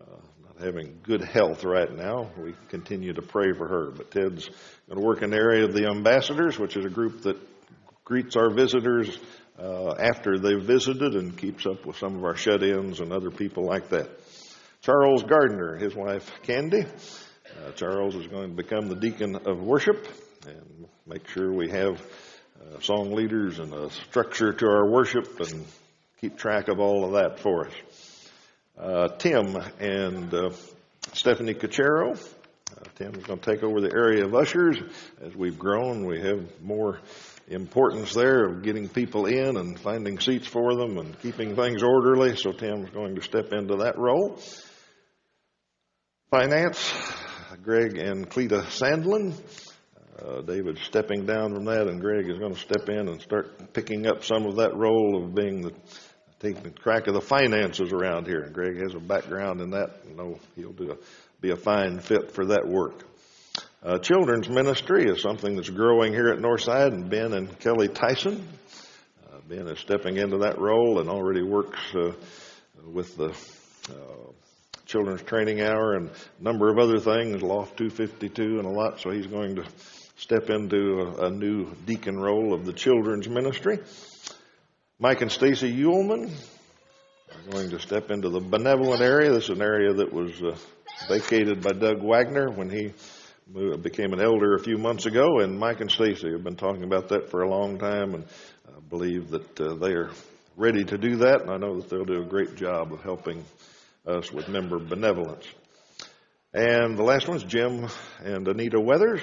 uh, 0.00 0.16
not 0.46 0.64
having 0.64 1.00
good 1.02 1.20
health 1.22 1.64
right 1.64 1.94
now. 1.94 2.30
We 2.38 2.54
continue 2.70 3.12
to 3.12 3.20
pray 3.20 3.52
for 3.52 3.68
her. 3.68 3.90
But 3.90 4.10
Ted's 4.10 4.48
going 4.88 5.00
to 5.00 5.06
work 5.06 5.20
in 5.20 5.30
the 5.30 5.36
area 5.36 5.64
of 5.66 5.74
the 5.74 5.86
ambassadors, 5.86 6.58
which 6.58 6.78
is 6.78 6.86
a 6.86 6.90
group 6.90 7.22
that 7.22 7.36
greets 8.04 8.34
our 8.34 8.48
visitors 8.48 9.18
uh, 9.58 9.96
after 9.98 10.38
they've 10.38 10.64
visited 10.64 11.14
and 11.14 11.36
keeps 11.36 11.66
up 11.66 11.84
with 11.84 11.98
some 11.98 12.16
of 12.16 12.24
our 12.24 12.36
shut-ins 12.36 13.00
and 13.00 13.12
other 13.12 13.30
people 13.30 13.66
like 13.66 13.90
that. 13.90 14.08
Charles 14.80 15.24
Gardner, 15.24 15.76
his 15.76 15.94
wife 15.94 16.30
Candy. 16.42 16.86
Uh, 16.86 17.70
Charles 17.72 18.14
is 18.14 18.26
going 18.28 18.48
to 18.48 18.56
become 18.56 18.88
the 18.88 18.96
deacon 18.96 19.36
of 19.36 19.60
worship 19.60 20.08
and 20.46 20.86
make 21.06 21.28
sure 21.28 21.52
we 21.52 21.70
have 21.70 22.00
uh, 22.60 22.80
song 22.80 23.12
leaders 23.12 23.58
and 23.58 23.72
a 23.72 23.90
structure 23.90 24.52
to 24.52 24.66
our 24.66 24.90
worship 24.90 25.40
and 25.40 25.64
keep 26.20 26.36
track 26.36 26.68
of 26.68 26.80
all 26.80 27.04
of 27.04 27.12
that 27.12 27.38
for 27.40 27.66
us. 27.66 27.74
Uh, 28.78 29.08
Tim 29.08 29.56
and 29.78 30.32
uh, 30.32 30.50
Stephanie 31.12 31.54
Cachero. 31.54 32.16
Uh, 32.16 32.84
Tim 32.96 33.14
is 33.14 33.24
going 33.24 33.38
to 33.38 33.50
take 33.50 33.62
over 33.62 33.80
the 33.80 33.92
area 33.92 34.24
of 34.24 34.34
ushers. 34.34 34.78
As 35.20 35.34
we've 35.34 35.58
grown, 35.58 36.06
we 36.06 36.20
have 36.20 36.60
more 36.60 37.00
importance 37.48 38.14
there 38.14 38.46
of 38.46 38.62
getting 38.62 38.88
people 38.88 39.26
in 39.26 39.56
and 39.56 39.78
finding 39.78 40.18
seats 40.18 40.46
for 40.46 40.74
them 40.74 40.98
and 40.98 41.20
keeping 41.20 41.54
things 41.54 41.82
orderly. 41.82 42.36
So 42.36 42.52
Tim's 42.52 42.90
going 42.90 43.14
to 43.16 43.22
step 43.22 43.52
into 43.52 43.76
that 43.76 43.98
role. 43.98 44.40
Finance, 46.30 46.94
Greg 47.62 47.98
and 47.98 48.28
Cleta 48.28 48.62
Sandlin. 48.68 49.34
Uh, 50.22 50.40
David's 50.42 50.80
stepping 50.82 51.26
down 51.26 51.52
from 51.52 51.64
that, 51.64 51.88
and 51.88 52.00
Greg 52.00 52.30
is 52.30 52.38
going 52.38 52.54
to 52.54 52.60
step 52.60 52.88
in 52.88 53.08
and 53.08 53.20
start 53.20 53.72
picking 53.72 54.06
up 54.06 54.24
some 54.24 54.46
of 54.46 54.56
that 54.56 54.76
role 54.76 55.24
of 55.24 55.34
being 55.34 55.62
the 55.62 55.72
taking 56.38 56.72
crack 56.72 57.06
of 57.08 57.14
the 57.14 57.20
finances 57.20 57.92
around 57.92 58.26
here. 58.26 58.40
And 58.40 58.54
Greg 58.54 58.80
has 58.82 58.94
a 58.94 59.00
background 59.00 59.60
in 59.60 59.70
that. 59.70 59.90
You 60.08 60.14
know, 60.14 60.38
he'll 60.54 60.72
do 60.72 60.92
a, 60.92 60.96
be 61.40 61.50
a 61.50 61.56
fine 61.56 61.98
fit 61.98 62.32
for 62.32 62.46
that 62.46 62.66
work. 62.68 63.04
Uh, 63.82 63.98
children's 63.98 64.48
ministry 64.48 65.04
is 65.06 65.20
something 65.22 65.56
that's 65.56 65.70
growing 65.70 66.12
here 66.12 66.28
at 66.28 66.38
Northside, 66.38 66.92
and 66.92 67.10
Ben 67.10 67.32
and 67.32 67.58
Kelly 67.58 67.88
Tyson. 67.88 68.46
Uh, 69.26 69.38
ben 69.48 69.66
is 69.66 69.80
stepping 69.80 70.18
into 70.18 70.38
that 70.38 70.58
role 70.58 71.00
and 71.00 71.08
already 71.08 71.42
works 71.42 71.80
uh, 71.94 72.12
with 72.86 73.16
the 73.16 73.30
uh, 73.90 74.30
children's 74.86 75.22
training 75.22 75.62
hour 75.62 75.94
and 75.94 76.10
a 76.10 76.42
number 76.42 76.70
of 76.70 76.78
other 76.78 77.00
things, 77.00 77.42
Loft 77.42 77.76
252 77.76 78.58
and 78.58 78.66
a 78.66 78.70
lot. 78.70 79.00
So 79.00 79.10
he's 79.10 79.26
going 79.26 79.56
to 79.56 79.64
step 80.16 80.50
into 80.50 81.00
a, 81.00 81.26
a 81.26 81.30
new 81.30 81.74
deacon 81.86 82.18
role 82.18 82.52
of 82.52 82.64
the 82.64 82.72
children's 82.72 83.28
ministry. 83.28 83.78
Mike 84.98 85.20
and 85.20 85.32
Stacy 85.32 85.72
Uhlman 85.82 86.30
are 87.34 87.50
going 87.50 87.70
to 87.70 87.80
step 87.80 88.10
into 88.10 88.28
the 88.28 88.40
benevolent 88.40 89.02
area. 89.02 89.32
This 89.32 89.44
is 89.44 89.56
an 89.56 89.62
area 89.62 89.92
that 89.94 90.12
was 90.12 90.42
uh, 90.42 90.56
vacated 91.08 91.62
by 91.62 91.72
Doug 91.72 92.02
Wagner 92.02 92.50
when 92.50 92.70
he 92.70 92.92
became 93.82 94.12
an 94.12 94.20
elder 94.20 94.54
a 94.54 94.62
few 94.62 94.78
months 94.78 95.06
ago, 95.06 95.40
and 95.40 95.58
Mike 95.58 95.80
and 95.80 95.90
Stacy 95.90 96.30
have 96.30 96.44
been 96.44 96.56
talking 96.56 96.84
about 96.84 97.08
that 97.08 97.30
for 97.30 97.42
a 97.42 97.50
long 97.50 97.78
time, 97.78 98.14
and 98.14 98.24
I 98.68 98.80
believe 98.88 99.30
that 99.30 99.60
uh, 99.60 99.74
they 99.74 99.92
are 99.92 100.10
ready 100.56 100.84
to 100.84 100.96
do 100.96 101.16
that, 101.16 101.42
and 101.42 101.50
I 101.50 101.56
know 101.56 101.80
that 101.80 101.88
they'll 101.90 102.04
do 102.04 102.22
a 102.22 102.26
great 102.26 102.56
job 102.56 102.92
of 102.92 103.02
helping 103.02 103.44
us 104.06 104.32
with 104.32 104.48
member 104.48 104.78
benevolence. 104.78 105.44
And 106.54 106.96
the 106.96 107.02
last 107.02 107.28
one 107.28 107.38
is 107.38 107.44
Jim 107.44 107.88
and 108.22 108.46
Anita 108.46 108.80
Weathers. 108.80 109.22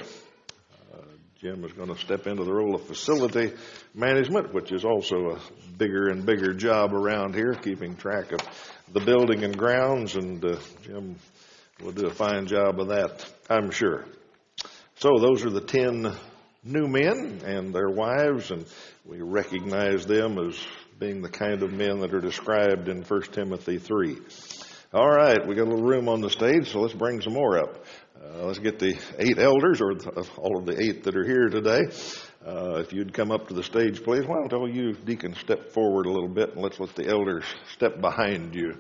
Jim 1.40 1.64
is 1.64 1.72
going 1.72 1.88
to 1.88 1.98
step 1.98 2.28
into 2.28 2.44
the 2.44 2.52
role 2.52 2.76
of 2.76 2.84
facility 2.84 3.54
management, 3.94 4.54
which 4.54 4.74
is 4.74 4.84
also 4.84 5.30
a 5.30 5.40
bigger 5.78 6.10
and 6.10 6.26
bigger 6.26 6.54
job 6.54 6.94
around 6.94 7.34
here, 7.34 7.54
keeping 7.54 7.96
track 7.96 8.34
of 8.34 8.42
the 8.92 9.00
building 9.00 9.46
and 9.46 9.58
grounds, 9.58 10.18
and 10.18 10.44
uh, 10.44 10.58
Jim 10.84 11.16
will 11.82 11.94
do 11.94 12.08
a 12.08 12.14
fine 12.14 12.46
job 12.46 12.78
of 12.82 12.90
that, 12.90 13.26
I'm 13.50 13.72
sure. 13.72 14.04
So 14.96 15.12
those 15.18 15.46
are 15.46 15.50
the 15.50 15.62
ten 15.62 16.14
new 16.66 16.90
men 16.90 17.40
and 17.46 17.74
their 17.74 17.90
wives, 17.90 18.52
and 18.52 18.66
we 19.06 19.22
recognize 19.22 20.06
them 20.06 20.38
as 20.40 20.60
being 21.00 21.22
the 21.22 21.30
kind 21.30 21.64
of 21.64 21.72
men 21.72 22.02
that 22.02 22.14
are 22.14 22.20
described 22.20 22.90
in 22.90 23.04
1 23.04 23.22
Timothy 23.32 23.78
3. 23.78 24.18
All 24.92 25.08
right, 25.08 25.46
we 25.46 25.54
got 25.54 25.68
a 25.68 25.70
little 25.70 25.86
room 25.86 26.10
on 26.10 26.20
the 26.20 26.32
stage, 26.32 26.72
so 26.72 26.80
let's 26.80 26.96
bring 26.96 27.22
some 27.22 27.34
more 27.34 27.60
up. 27.60 27.86
Uh, 28.20 28.46
let's 28.48 28.58
get 28.58 28.80
the 28.80 28.98
eight 29.20 29.38
elders, 29.38 29.82
or 29.82 29.92
all 30.36 30.58
of 30.58 30.66
the 30.66 30.82
eight 30.82 31.04
that 31.04 31.16
are 31.16 31.24
here 31.24 31.48
today. 31.48 31.82
Uh, 32.44 32.80
if 32.80 32.92
you'd 32.92 33.14
come 33.14 33.30
up 33.30 33.50
to 33.50 33.54
the 33.54 33.62
stage, 33.62 34.04
please. 34.04 34.26
Why 34.26 34.38
don't 34.38 34.52
all 34.52 34.68
you 34.68 34.94
deacons 34.94 35.38
step 35.38 35.74
forward 35.74 36.08
a 36.08 36.12
little 36.12 36.28
bit, 36.28 36.56
and 36.56 36.64
let's 36.64 36.80
let 36.80 36.96
the 36.96 37.08
elders 37.08 37.44
step 37.72 38.02
behind 38.02 38.56
you. 38.56 38.80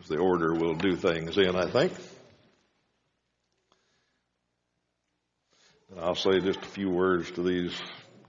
As 0.00 0.08
the 0.08 0.16
order 0.16 0.54
we'll 0.54 0.72
do 0.72 0.96
things 0.96 1.36
in, 1.36 1.54
I 1.54 1.70
think. 1.70 1.92
And 5.90 6.00
I'll 6.00 6.14
say 6.14 6.40
just 6.40 6.62
a 6.62 6.68
few 6.68 6.88
words 6.88 7.30
to 7.32 7.42
these 7.42 7.78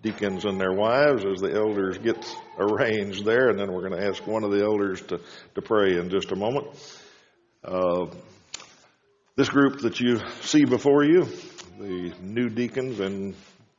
deacons 0.06 0.46
and 0.46 0.62
their 0.62 0.72
wives 0.72 1.26
as 1.26 1.42
the 1.42 1.52
elders 1.52 1.98
get 1.98 2.16
arranged 2.60 3.26
there, 3.26 3.50
and 3.50 3.60
then 3.60 3.74
we're 3.74 3.90
going 3.90 4.00
to 4.00 4.08
ask 4.08 4.26
one 4.28 4.44
of 4.44 4.52
the 4.52 4.64
elders 4.64 5.02
to, 5.02 5.20
to 5.56 5.62
pray 5.64 5.98
in 5.98 6.12
just 6.12 6.32
a 6.32 6.36
moment. 6.36 6.68
Uh, 7.64 8.06
this 9.36 9.50
group 9.50 9.80
that 9.80 10.00
you 10.00 10.20
see 10.42 10.64
before 10.64 11.04
you, 11.04 11.26
the 11.80 12.14
new 12.22 12.50
deacons 12.50 13.00
and 13.00 13.34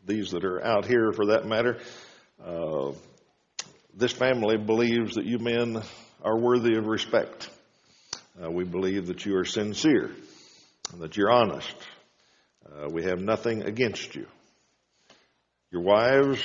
these 0.04 0.32
that 0.32 0.44
are 0.44 0.60
out 0.64 0.84
here 0.84 1.12
for 1.12 1.26
that 1.26 1.46
matter, 1.46 1.78
uh, 2.44 2.90
this 3.94 4.10
family 4.10 4.56
believes 4.56 5.14
that 5.14 5.26
you 5.26 5.38
men 5.38 5.80
are 6.24 6.36
worthy 6.36 6.76
of 6.76 6.86
respect. 6.86 7.48
Uh, 8.42 8.50
we 8.50 8.64
believe 8.64 9.06
that 9.06 9.24
you 9.24 9.36
are 9.36 9.44
sincere 9.44 10.10
and 10.92 11.00
that 11.00 11.16
you're 11.16 11.30
honest. 11.30 11.76
Uh, 12.66 12.88
we 12.90 13.04
have 13.04 13.20
nothing 13.20 13.62
against 13.62 14.16
you. 14.16 14.26
Your 15.72 15.82
wives, 15.82 16.40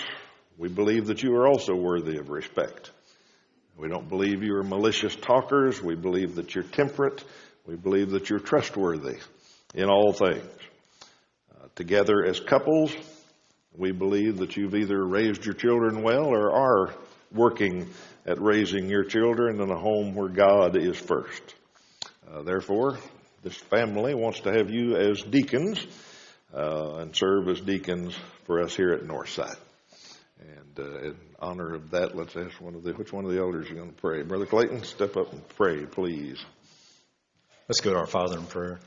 we 0.57 0.67
believe 0.67 1.05
that 1.07 1.21
you 1.21 1.36
are 1.36 1.47
also 1.47 1.75
worthy 1.75 2.17
of 2.17 2.29
respect. 2.29 2.89
We 3.77 3.88
don't 3.88 4.10
believe 4.10 4.41
you 4.41 4.55
are 4.55 4.63
malicious 4.63 5.15
talkers. 5.15 5.79
We 5.79 5.93
believe 5.93 6.36
that 6.36 6.55
you're 6.55 6.63
temperate. 6.63 7.23
We 7.67 7.75
believe 7.75 8.10
that 8.12 8.31
you're 8.31 8.39
trustworthy 8.39 9.19
in 9.75 9.89
all 9.89 10.12
things. 10.12 10.49
Uh, 11.51 11.67
together 11.75 12.25
as 12.25 12.39
couples, 12.39 12.95
we 13.77 13.91
believe 13.91 14.38
that 14.38 14.57
you've 14.57 14.73
either 14.73 15.05
raised 15.05 15.45
your 15.45 15.53
children 15.53 16.01
well 16.01 16.25
or 16.25 16.51
are 16.51 16.95
working 17.31 17.88
at 18.25 18.41
raising 18.41 18.89
your 18.89 19.03
children 19.03 19.62
in 19.62 19.69
a 19.69 19.77
home 19.77 20.15
where 20.15 20.29
God 20.29 20.75
is 20.75 20.97
first. 20.97 21.55
Uh, 22.27 22.41
therefore, 22.41 22.97
this 23.43 23.55
family 23.55 24.15
wants 24.15 24.39
to 24.41 24.51
have 24.51 24.71
you 24.71 24.95
as 24.95 25.21
deacons 25.21 25.86
uh, 26.54 26.96
and 26.98 27.16
serve 27.16 27.48
as 27.48 27.62
deacons 27.62 28.16
for 28.46 28.62
us 28.62 28.76
here 28.76 28.92
at 28.94 29.04
Northside. 29.04 29.58
And 30.40 30.80
uh, 30.80 31.00
in 31.00 31.16
honor 31.40 31.76
of 31.76 31.92
that, 31.92 32.16
let's 32.16 32.36
ask 32.36 32.60
one 32.60 32.76
of 32.76 32.84
the 32.84 32.94
which 32.94 33.14
one 33.14 33.26
of 33.26 33.32
the 33.32 33.40
elders 33.40 33.70
are 33.70 33.76
going 33.76 33.94
to 33.94 34.02
pray. 34.02 34.24
Brother 34.24 34.46
Clayton, 34.46 34.84
step 34.84 35.18
up 35.18 35.32
and 35.32 35.48
pray, 35.50 35.86
please. 35.86 36.44
Let's 37.68 37.82
go 37.82 37.94
to 37.94 38.00
our 38.00 38.08
Father 38.08 38.38
in 38.38 38.46
prayer. 38.46 38.80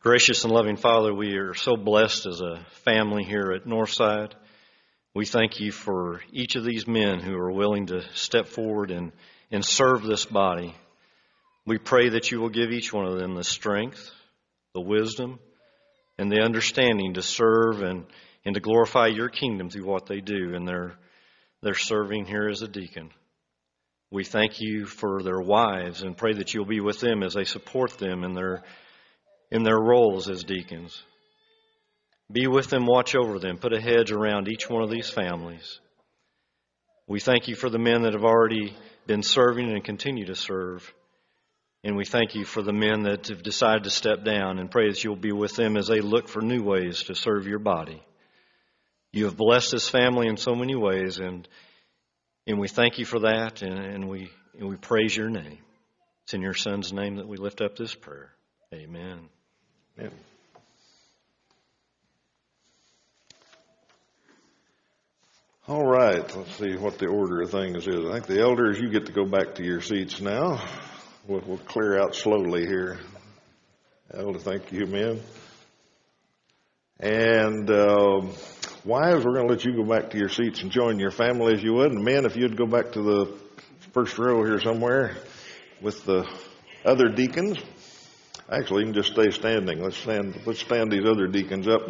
Gracious 0.00 0.42
and 0.42 0.52
loving 0.52 0.76
Father, 0.76 1.14
we 1.14 1.36
are 1.36 1.54
so 1.54 1.76
blessed 1.76 2.26
as 2.26 2.40
a 2.40 2.66
family 2.84 3.22
here 3.22 3.52
at 3.52 3.66
Northside. 3.66 4.32
We 5.14 5.26
thank 5.26 5.60
you 5.60 5.70
for 5.70 6.22
each 6.32 6.56
of 6.56 6.64
these 6.64 6.88
men 6.88 7.20
who 7.20 7.36
are 7.36 7.52
willing 7.52 7.86
to 7.86 8.02
step 8.14 8.48
forward 8.48 8.90
and, 8.90 9.12
and 9.50 9.64
serve 9.64 10.02
this 10.02 10.24
body. 10.24 10.74
We 11.66 11.78
pray 11.78 12.08
that 12.08 12.32
you 12.32 12.40
will 12.40 12.48
give 12.48 12.72
each 12.72 12.92
one 12.92 13.06
of 13.06 13.18
them 13.18 13.34
the 13.34 13.44
strength, 13.44 14.10
the 14.74 14.80
wisdom, 14.80 15.38
and 16.22 16.32
the 16.32 16.40
understanding 16.40 17.14
to 17.14 17.22
serve 17.22 17.82
and 17.82 18.06
and 18.44 18.54
to 18.54 18.60
glorify 18.60 19.06
your 19.06 19.28
kingdom 19.28 19.70
through 19.70 19.86
what 19.86 20.06
they 20.06 20.20
do 20.20 20.54
and 20.54 20.66
their, 20.66 20.94
their 21.62 21.74
serving 21.74 22.26
here 22.26 22.48
as 22.48 22.62
a 22.62 22.68
deacon. 22.68 23.10
We 24.10 24.24
thank 24.24 24.60
you 24.60 24.84
for 24.84 25.22
their 25.22 25.40
wives 25.40 26.02
and 26.02 26.16
pray 26.16 26.34
that 26.34 26.52
you'll 26.52 26.66
be 26.66 26.80
with 26.80 27.00
them 27.00 27.22
as 27.22 27.34
they 27.34 27.44
support 27.44 27.98
them 27.98 28.24
in 28.24 28.34
their, 28.34 28.62
in 29.50 29.62
their 29.62 29.78
roles 29.78 30.28
as 30.28 30.44
deacons. 30.44 31.02
Be 32.30 32.46
with 32.46 32.68
them, 32.68 32.86
watch 32.86 33.14
over 33.14 33.38
them, 33.38 33.58
put 33.58 33.72
a 33.72 33.80
hedge 33.80 34.10
around 34.10 34.48
each 34.48 34.68
one 34.68 34.82
of 34.82 34.90
these 34.90 35.08
families. 35.08 35.80
We 37.06 37.20
thank 37.20 37.48
you 37.48 37.54
for 37.54 37.70
the 37.70 37.78
men 37.78 38.02
that 38.02 38.14
have 38.14 38.24
already 38.24 38.76
been 39.06 39.22
serving 39.22 39.70
and 39.70 39.84
continue 39.84 40.26
to 40.26 40.34
serve. 40.34 40.92
And 41.84 41.96
we 41.96 42.04
thank 42.04 42.36
you 42.36 42.44
for 42.44 42.62
the 42.62 42.72
men 42.72 43.02
that 43.04 43.26
have 43.28 43.42
decided 43.42 43.84
to 43.84 43.90
step 43.90 44.24
down 44.24 44.58
and 44.58 44.70
pray 44.70 44.88
that 44.88 45.02
you'll 45.02 45.16
be 45.16 45.32
with 45.32 45.56
them 45.56 45.76
as 45.76 45.88
they 45.88 46.00
look 46.00 46.28
for 46.28 46.40
new 46.40 46.62
ways 46.62 47.02
to 47.04 47.14
serve 47.14 47.48
your 47.48 47.58
body. 47.58 48.00
You 49.12 49.24
have 49.24 49.36
blessed 49.36 49.72
this 49.72 49.88
family 49.88 50.28
in 50.28 50.36
so 50.36 50.54
many 50.54 50.74
ways, 50.74 51.18
and 51.18 51.46
and 52.46 52.58
we 52.58 52.68
thank 52.68 52.98
you 52.98 53.04
for 53.04 53.20
that, 53.20 53.62
and, 53.62 53.78
and 53.78 54.08
we 54.08 54.30
and 54.58 54.68
we 54.68 54.76
praise 54.76 55.16
your 55.16 55.28
name. 55.28 55.58
It's 56.24 56.34
in 56.34 56.40
your 56.40 56.54
Son's 56.54 56.92
name 56.92 57.16
that 57.16 57.26
we 57.26 57.36
lift 57.36 57.60
up 57.60 57.76
this 57.76 57.94
prayer. 57.94 58.30
Amen. 58.72 59.28
Amen. 59.98 60.12
All 65.68 65.84
right, 65.84 66.36
let's 66.36 66.56
see 66.56 66.76
what 66.76 66.98
the 66.98 67.06
order 67.06 67.42
of 67.42 67.50
things 67.50 67.86
is. 67.86 68.04
I 68.06 68.14
think 68.14 68.26
the 68.26 68.40
elders, 68.40 68.80
you 68.80 68.88
get 68.90 69.06
to 69.06 69.12
go 69.12 69.24
back 69.24 69.56
to 69.56 69.64
your 69.64 69.80
seats 69.80 70.20
now. 70.20 70.60
We'll, 71.28 71.42
we'll 71.46 71.58
clear 71.58 72.00
out 72.00 72.16
slowly 72.16 72.66
here. 72.66 72.98
Elder, 74.12 74.40
thank 74.40 74.72
you, 74.72 74.86
men. 74.86 75.20
And 76.98 77.70
uh, 77.70 78.22
wives, 78.84 79.24
we're 79.24 79.34
going 79.34 79.46
to 79.46 79.52
let 79.52 79.64
you 79.64 79.76
go 79.76 79.84
back 79.84 80.10
to 80.10 80.18
your 80.18 80.28
seats 80.28 80.62
and 80.62 80.72
join 80.72 80.98
your 80.98 81.12
family 81.12 81.54
as 81.54 81.62
you 81.62 81.74
would. 81.74 81.92
And 81.92 82.04
men, 82.04 82.24
if 82.24 82.36
you'd 82.36 82.56
go 82.56 82.66
back 82.66 82.92
to 82.92 83.02
the 83.02 83.38
first 83.92 84.18
row 84.18 84.42
here 84.42 84.60
somewhere 84.60 85.16
with 85.80 86.04
the 86.04 86.28
other 86.84 87.08
deacons. 87.08 87.58
Actually, 88.50 88.80
you 88.80 88.92
can 88.92 88.94
just 88.94 89.12
stay 89.12 89.30
standing. 89.30 89.80
Let's 89.80 89.98
stand. 89.98 90.40
Let's 90.44 90.60
stand 90.60 90.90
these 90.90 91.06
other 91.08 91.28
deacons 91.28 91.68
up. 91.68 91.82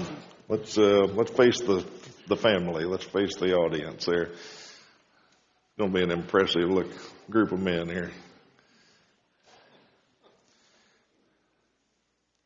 Let's 0.49 0.77
uh, 0.77 1.07
let's 1.15 1.31
face 1.31 1.59
the 1.61 1.87
the 2.29 2.37
family. 2.37 2.85
Let's 2.85 3.05
face 3.05 3.35
the 3.37 3.55
audience 3.55 4.05
there. 4.05 4.33
Going 5.79 5.91
to 5.91 5.99
be 5.99 6.05
an 6.05 6.11
impressive 6.11 6.69
look 6.69 6.91
group 7.31 7.53
of 7.53 7.61
men 7.61 7.89
here. 7.89 8.11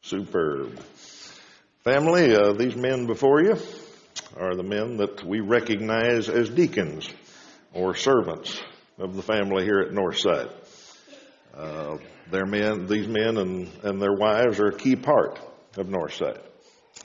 Superb. 0.07 0.79
Family, 1.83 2.33
uh, 2.33 2.53
these 2.53 2.77
men 2.77 3.07
before 3.07 3.42
you 3.42 3.57
are 4.37 4.55
the 4.55 4.62
men 4.62 4.99
that 4.99 5.25
we 5.25 5.40
recognize 5.40 6.29
as 6.29 6.49
deacons 6.49 7.11
or 7.75 7.97
servants 7.97 8.61
of 8.99 9.16
the 9.16 9.23
family 9.23 9.64
here 9.64 9.81
at 9.81 9.90
Northside. 9.92 10.53
Uh, 11.53 11.97
their 12.31 12.47
men, 12.47 12.87
these 12.87 13.09
men 13.09 13.37
and, 13.37 13.69
and 13.83 14.01
their 14.01 14.12
wives 14.12 14.61
are 14.61 14.69
a 14.69 14.77
key 14.77 14.95
part 14.95 15.40
of 15.77 15.88
Northside, 15.88 16.40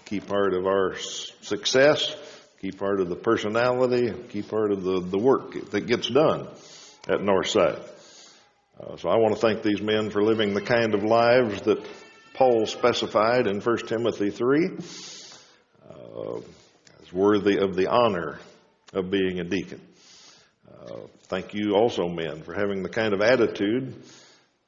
key 0.06 0.20
part 0.20 0.54
of 0.54 0.68
our 0.68 0.96
success, 1.42 2.16
key 2.62 2.72
part 2.72 3.00
of 3.00 3.10
the 3.10 3.16
personality, 3.16 4.14
key 4.30 4.44
part 4.44 4.72
of 4.72 4.84
the, 4.84 5.00
the 5.00 5.18
work 5.18 5.72
that 5.72 5.88
gets 5.88 6.08
done 6.08 6.48
at 7.10 7.22
Northside. 7.22 7.82
Uh, 8.80 8.96
so 8.98 9.10
I 9.10 9.16
want 9.18 9.34
to 9.34 9.42
thank 9.42 9.64
these 9.64 9.82
men 9.82 10.12
for 10.12 10.22
living 10.22 10.54
the 10.54 10.62
kind 10.62 10.94
of 10.94 11.04
lives 11.04 11.64
that 11.64 11.84
Paul 12.34 12.65
specified 12.65 13.48
in 13.48 13.60
1 13.60 13.78
Timothy 13.88 14.30
3 14.30 14.67
uh, 15.89 16.38
is 17.04 17.13
worthy 17.13 17.58
of 17.58 17.76
the 17.76 17.88
honor 17.88 18.39
of 18.94 19.12
being 19.12 19.39
a 19.39 19.44
deacon. 19.44 19.82
Uh, 20.70 20.96
thank 21.24 21.54
you 21.54 21.76
also, 21.76 22.08
men, 22.08 22.41
for 22.44 22.54
having 22.54 22.84
the 22.84 22.89
kind 22.89 23.13
of 23.13 23.22
attitude 23.22 24.02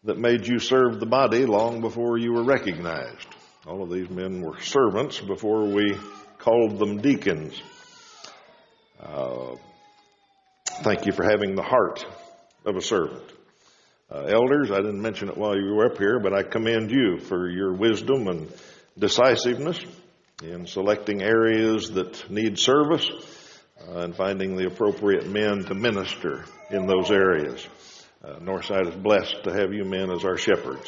that 0.04 0.17
made 0.17 0.45
you 0.45 0.60
serve 0.60 0.99
the 0.99 1.06
body 1.06 1.45
long 1.45 1.80
before 1.82 2.17
you 2.17 2.34
were 2.34 2.43
recognized. 2.43 3.28
All 3.65 3.82
of 3.82 3.89
these 3.89 4.10
men 4.10 4.41
were 4.41 4.60
servants 4.60 5.19
before 5.19 5.65
we 5.65 5.97
called 6.39 6.78
them 6.78 7.02
deacons. 7.02 7.62
Uh, 9.02 9.56
thank 10.84 11.06
you 11.06 11.13
for 11.13 11.23
having 11.23 11.56
the 11.56 11.63
heart 11.63 12.06
of 12.65 12.76
a 12.76 12.82
servant. 12.82 13.33
Uh, 14.13 14.26
elders, 14.26 14.69
I 14.69 14.76
didn't 14.76 15.02
mention 15.02 15.30
it 15.30 15.38
while 15.38 15.58
you 15.58 15.73
were 15.73 15.88
up 15.88 15.97
here, 15.97 16.19
but 16.19 16.34
I 16.34 16.43
commend 16.43 16.91
you 16.91 17.17
for 17.17 17.49
your 17.49 17.73
wisdom 17.73 18.28
and 18.28 18.47
decisiveness 18.95 19.84
in 20.43 20.67
selecting 20.67 21.23
areas 21.23 21.89
that 21.89 22.30
need 22.30 22.60
service 22.60 23.10
uh, 23.88 24.02
and 24.02 24.15
finding 24.15 24.56
the 24.56 24.67
appropriate 24.67 25.28
men 25.28 25.63
to 25.63 25.73
minister 25.73 26.45
in 26.69 26.86
those 26.86 27.10
areas. 27.10 27.65
Uh, 28.23 28.36
Northside 28.36 28.88
is 28.88 28.95
blessed 28.95 29.45
to 29.45 29.52
have 29.52 29.73
you 29.73 29.84
men 29.84 30.12
as 30.12 30.23
our 30.23 30.38
shepherds. 30.38 30.88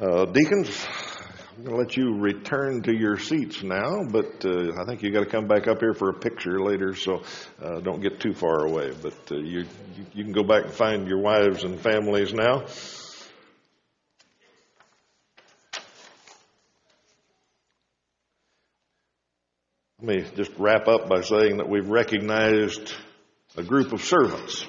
Uh, 0.00 0.24
deacons, 0.24 0.84
I'm 1.58 1.64
going 1.64 1.74
to 1.74 1.82
let 1.82 1.96
you 1.96 2.14
return 2.14 2.82
to 2.82 2.94
your 2.94 3.18
seats 3.18 3.64
now, 3.64 4.04
but 4.04 4.46
uh, 4.46 4.80
I 4.80 4.84
think 4.84 5.02
you 5.02 5.10
got 5.10 5.24
to 5.24 5.26
come 5.26 5.48
back 5.48 5.66
up 5.66 5.80
here 5.80 5.92
for 5.92 6.08
a 6.08 6.14
picture 6.14 6.60
later, 6.60 6.94
so 6.94 7.24
uh, 7.60 7.80
don't 7.80 8.00
get 8.00 8.20
too 8.20 8.32
far 8.32 8.64
away. 8.64 8.92
But 9.02 9.14
uh, 9.32 9.38
you, 9.38 9.64
you 10.14 10.22
can 10.22 10.30
go 10.30 10.44
back 10.44 10.66
and 10.66 10.72
find 10.72 11.08
your 11.08 11.18
wives 11.18 11.64
and 11.64 11.80
families 11.80 12.32
now. 12.32 12.64
Let 20.00 20.16
me 20.16 20.24
just 20.36 20.52
wrap 20.58 20.86
up 20.86 21.08
by 21.08 21.22
saying 21.22 21.56
that 21.56 21.68
we've 21.68 21.88
recognized 21.88 22.94
a 23.56 23.64
group 23.64 23.92
of 23.92 24.04
servants 24.04 24.64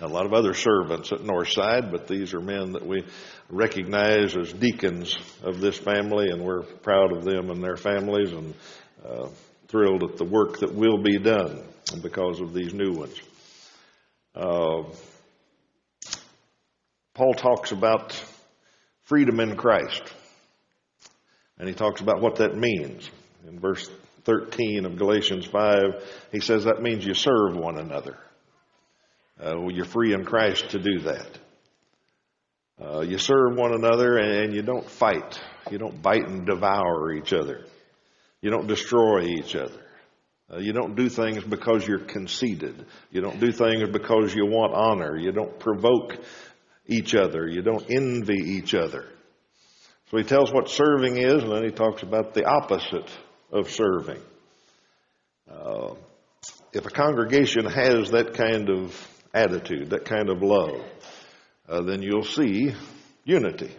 a 0.00 0.08
lot 0.08 0.26
of 0.26 0.32
other 0.32 0.54
servants 0.54 1.12
at 1.12 1.20
Northside, 1.20 1.90
but 1.90 2.08
these 2.08 2.34
are 2.34 2.40
men 2.40 2.72
that 2.72 2.84
we 2.84 3.04
recognize 3.48 4.36
as 4.36 4.52
deacons 4.52 5.16
of 5.42 5.60
this 5.60 5.78
family, 5.78 6.30
and 6.30 6.42
we're 6.42 6.62
proud 6.62 7.16
of 7.16 7.24
them 7.24 7.50
and 7.50 7.62
their 7.62 7.76
families 7.76 8.32
and 8.32 8.54
uh, 9.06 9.28
thrilled 9.68 10.02
at 10.02 10.16
the 10.16 10.24
work 10.24 10.58
that 10.58 10.74
will 10.74 10.98
be 10.98 11.18
done 11.18 11.62
because 12.02 12.40
of 12.40 12.52
these 12.52 12.74
new 12.74 12.92
ones. 12.92 13.20
Uh, 14.34 14.82
Paul 17.14 17.34
talks 17.34 17.70
about 17.70 18.20
freedom 19.04 19.38
in 19.38 19.56
Christ, 19.56 20.02
and 21.58 21.68
he 21.68 21.74
talks 21.74 22.00
about 22.00 22.20
what 22.20 22.36
that 22.36 22.56
means. 22.56 23.08
In 23.46 23.60
verse 23.60 23.88
13 24.24 24.86
of 24.86 24.96
Galatians 24.96 25.46
5, 25.46 25.82
he 26.32 26.40
says 26.40 26.64
that 26.64 26.82
means 26.82 27.04
you 27.04 27.14
serve 27.14 27.56
one 27.56 27.78
another. 27.78 28.18
Uh, 29.38 29.54
well, 29.58 29.70
you're 29.70 29.84
free 29.84 30.12
in 30.12 30.24
Christ 30.24 30.70
to 30.70 30.78
do 30.78 31.00
that. 31.00 31.38
Uh, 32.80 33.00
you 33.00 33.18
serve 33.18 33.56
one 33.56 33.72
another 33.72 34.18
and 34.18 34.54
you 34.54 34.62
don't 34.62 34.88
fight. 34.88 35.40
You 35.70 35.78
don't 35.78 36.00
bite 36.02 36.28
and 36.28 36.46
devour 36.46 37.12
each 37.12 37.32
other. 37.32 37.64
You 38.40 38.50
don't 38.50 38.66
destroy 38.66 39.22
each 39.22 39.56
other. 39.56 39.80
Uh, 40.52 40.58
you 40.58 40.72
don't 40.72 40.94
do 40.94 41.08
things 41.08 41.42
because 41.42 41.86
you're 41.86 41.98
conceited. 41.98 42.84
You 43.10 43.22
don't 43.22 43.40
do 43.40 43.50
things 43.50 43.88
because 43.90 44.34
you 44.34 44.46
want 44.46 44.74
honor. 44.74 45.16
You 45.16 45.32
don't 45.32 45.58
provoke 45.58 46.16
each 46.86 47.14
other. 47.14 47.48
You 47.48 47.62
don't 47.62 47.86
envy 47.90 48.38
each 48.38 48.74
other. 48.74 49.06
So 50.10 50.18
he 50.18 50.24
tells 50.24 50.52
what 50.52 50.68
serving 50.68 51.16
is, 51.16 51.42
and 51.42 51.50
then 51.50 51.64
he 51.64 51.70
talks 51.70 52.02
about 52.02 52.34
the 52.34 52.44
opposite 52.44 53.10
of 53.50 53.70
serving. 53.70 54.20
Uh, 55.50 55.94
if 56.72 56.84
a 56.84 56.90
congregation 56.90 57.64
has 57.64 58.10
that 58.10 58.34
kind 58.34 58.68
of 58.68 59.13
attitude, 59.34 59.90
that 59.90 60.04
kind 60.04 60.30
of 60.30 60.42
love, 60.42 60.80
uh, 61.68 61.82
then 61.82 62.00
you'll 62.00 62.24
see 62.24 62.72
unity. 63.24 63.74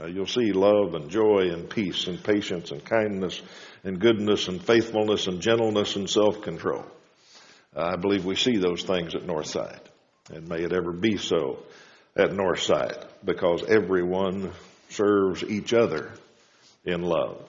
Uh, 0.00 0.06
you'll 0.06 0.26
see 0.26 0.52
love 0.52 0.94
and 0.94 1.10
joy 1.10 1.50
and 1.52 1.70
peace 1.70 2.06
and 2.06 2.22
patience 2.22 2.70
and 2.70 2.84
kindness 2.84 3.40
and 3.84 4.00
goodness 4.00 4.48
and 4.48 4.62
faithfulness 4.62 5.26
and 5.26 5.40
gentleness 5.40 5.96
and 5.96 6.08
self 6.08 6.42
control. 6.42 6.84
Uh, 7.74 7.92
I 7.92 7.96
believe 7.96 8.24
we 8.24 8.36
see 8.36 8.56
those 8.56 8.82
things 8.82 9.14
at 9.14 9.26
Northside. 9.26 9.80
And 10.32 10.48
may 10.48 10.62
it 10.62 10.72
ever 10.72 10.92
be 10.92 11.18
so 11.18 11.60
at 12.16 12.30
Northside 12.30 13.06
because 13.24 13.62
everyone 13.64 14.50
serves 14.88 15.44
each 15.44 15.72
other 15.72 16.10
in 16.84 17.02
love. 17.02 17.44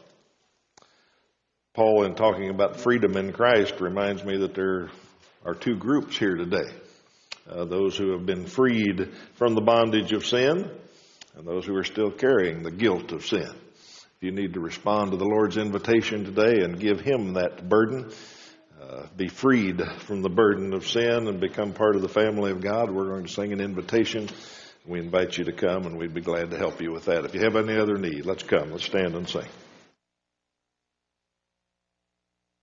Paul, 1.73 2.03
in 2.05 2.15
talking 2.15 2.49
about 2.49 2.79
freedom 2.79 3.15
in 3.17 3.33
Christ, 3.33 3.79
reminds 3.79 4.23
me 4.23 4.37
that 4.37 4.55
there 4.55 4.89
are 5.45 5.53
two 5.53 5.75
groups 5.75 6.17
here 6.17 6.35
today 6.35 6.71
uh, 7.49 7.65
those 7.65 7.97
who 7.97 8.11
have 8.11 8.25
been 8.25 8.45
freed 8.45 9.09
from 9.35 9.55
the 9.55 9.61
bondage 9.61 10.11
of 10.11 10.25
sin, 10.25 10.69
and 11.35 11.47
those 11.47 11.65
who 11.65 11.75
are 11.75 11.83
still 11.83 12.11
carrying 12.11 12.63
the 12.63 12.71
guilt 12.71 13.11
of 13.11 13.25
sin. 13.25 13.49
If 13.49 14.23
you 14.23 14.31
need 14.31 14.55
to 14.55 14.59
respond 14.59 15.11
to 15.11 15.17
the 15.17 15.25
Lord's 15.25 15.57
invitation 15.57 16.25
today 16.25 16.63
and 16.63 16.79
give 16.79 16.99
Him 16.99 17.33
that 17.33 17.69
burden, 17.69 18.11
uh, 18.81 19.05
be 19.15 19.27
freed 19.27 19.81
from 19.99 20.21
the 20.21 20.29
burden 20.29 20.73
of 20.73 20.87
sin 20.87 21.27
and 21.27 21.39
become 21.39 21.73
part 21.73 21.95
of 21.95 22.01
the 22.01 22.09
family 22.09 22.51
of 22.51 22.61
God, 22.61 22.89
we're 22.89 23.09
going 23.09 23.25
to 23.25 23.31
sing 23.31 23.53
an 23.53 23.61
invitation. 23.61 24.27
We 24.85 24.99
invite 24.99 25.37
you 25.37 25.43
to 25.43 25.51
come, 25.51 25.85
and 25.85 25.97
we'd 25.97 26.13
be 26.13 26.21
glad 26.21 26.49
to 26.51 26.57
help 26.57 26.81
you 26.81 26.91
with 26.91 27.05
that. 27.05 27.25
If 27.25 27.35
you 27.35 27.41
have 27.41 27.55
any 27.55 27.77
other 27.77 27.97
need, 27.97 28.25
let's 28.25 28.43
come. 28.43 28.71
Let's 28.71 28.85
stand 28.85 29.15
and 29.15 29.27
sing. 29.27 29.45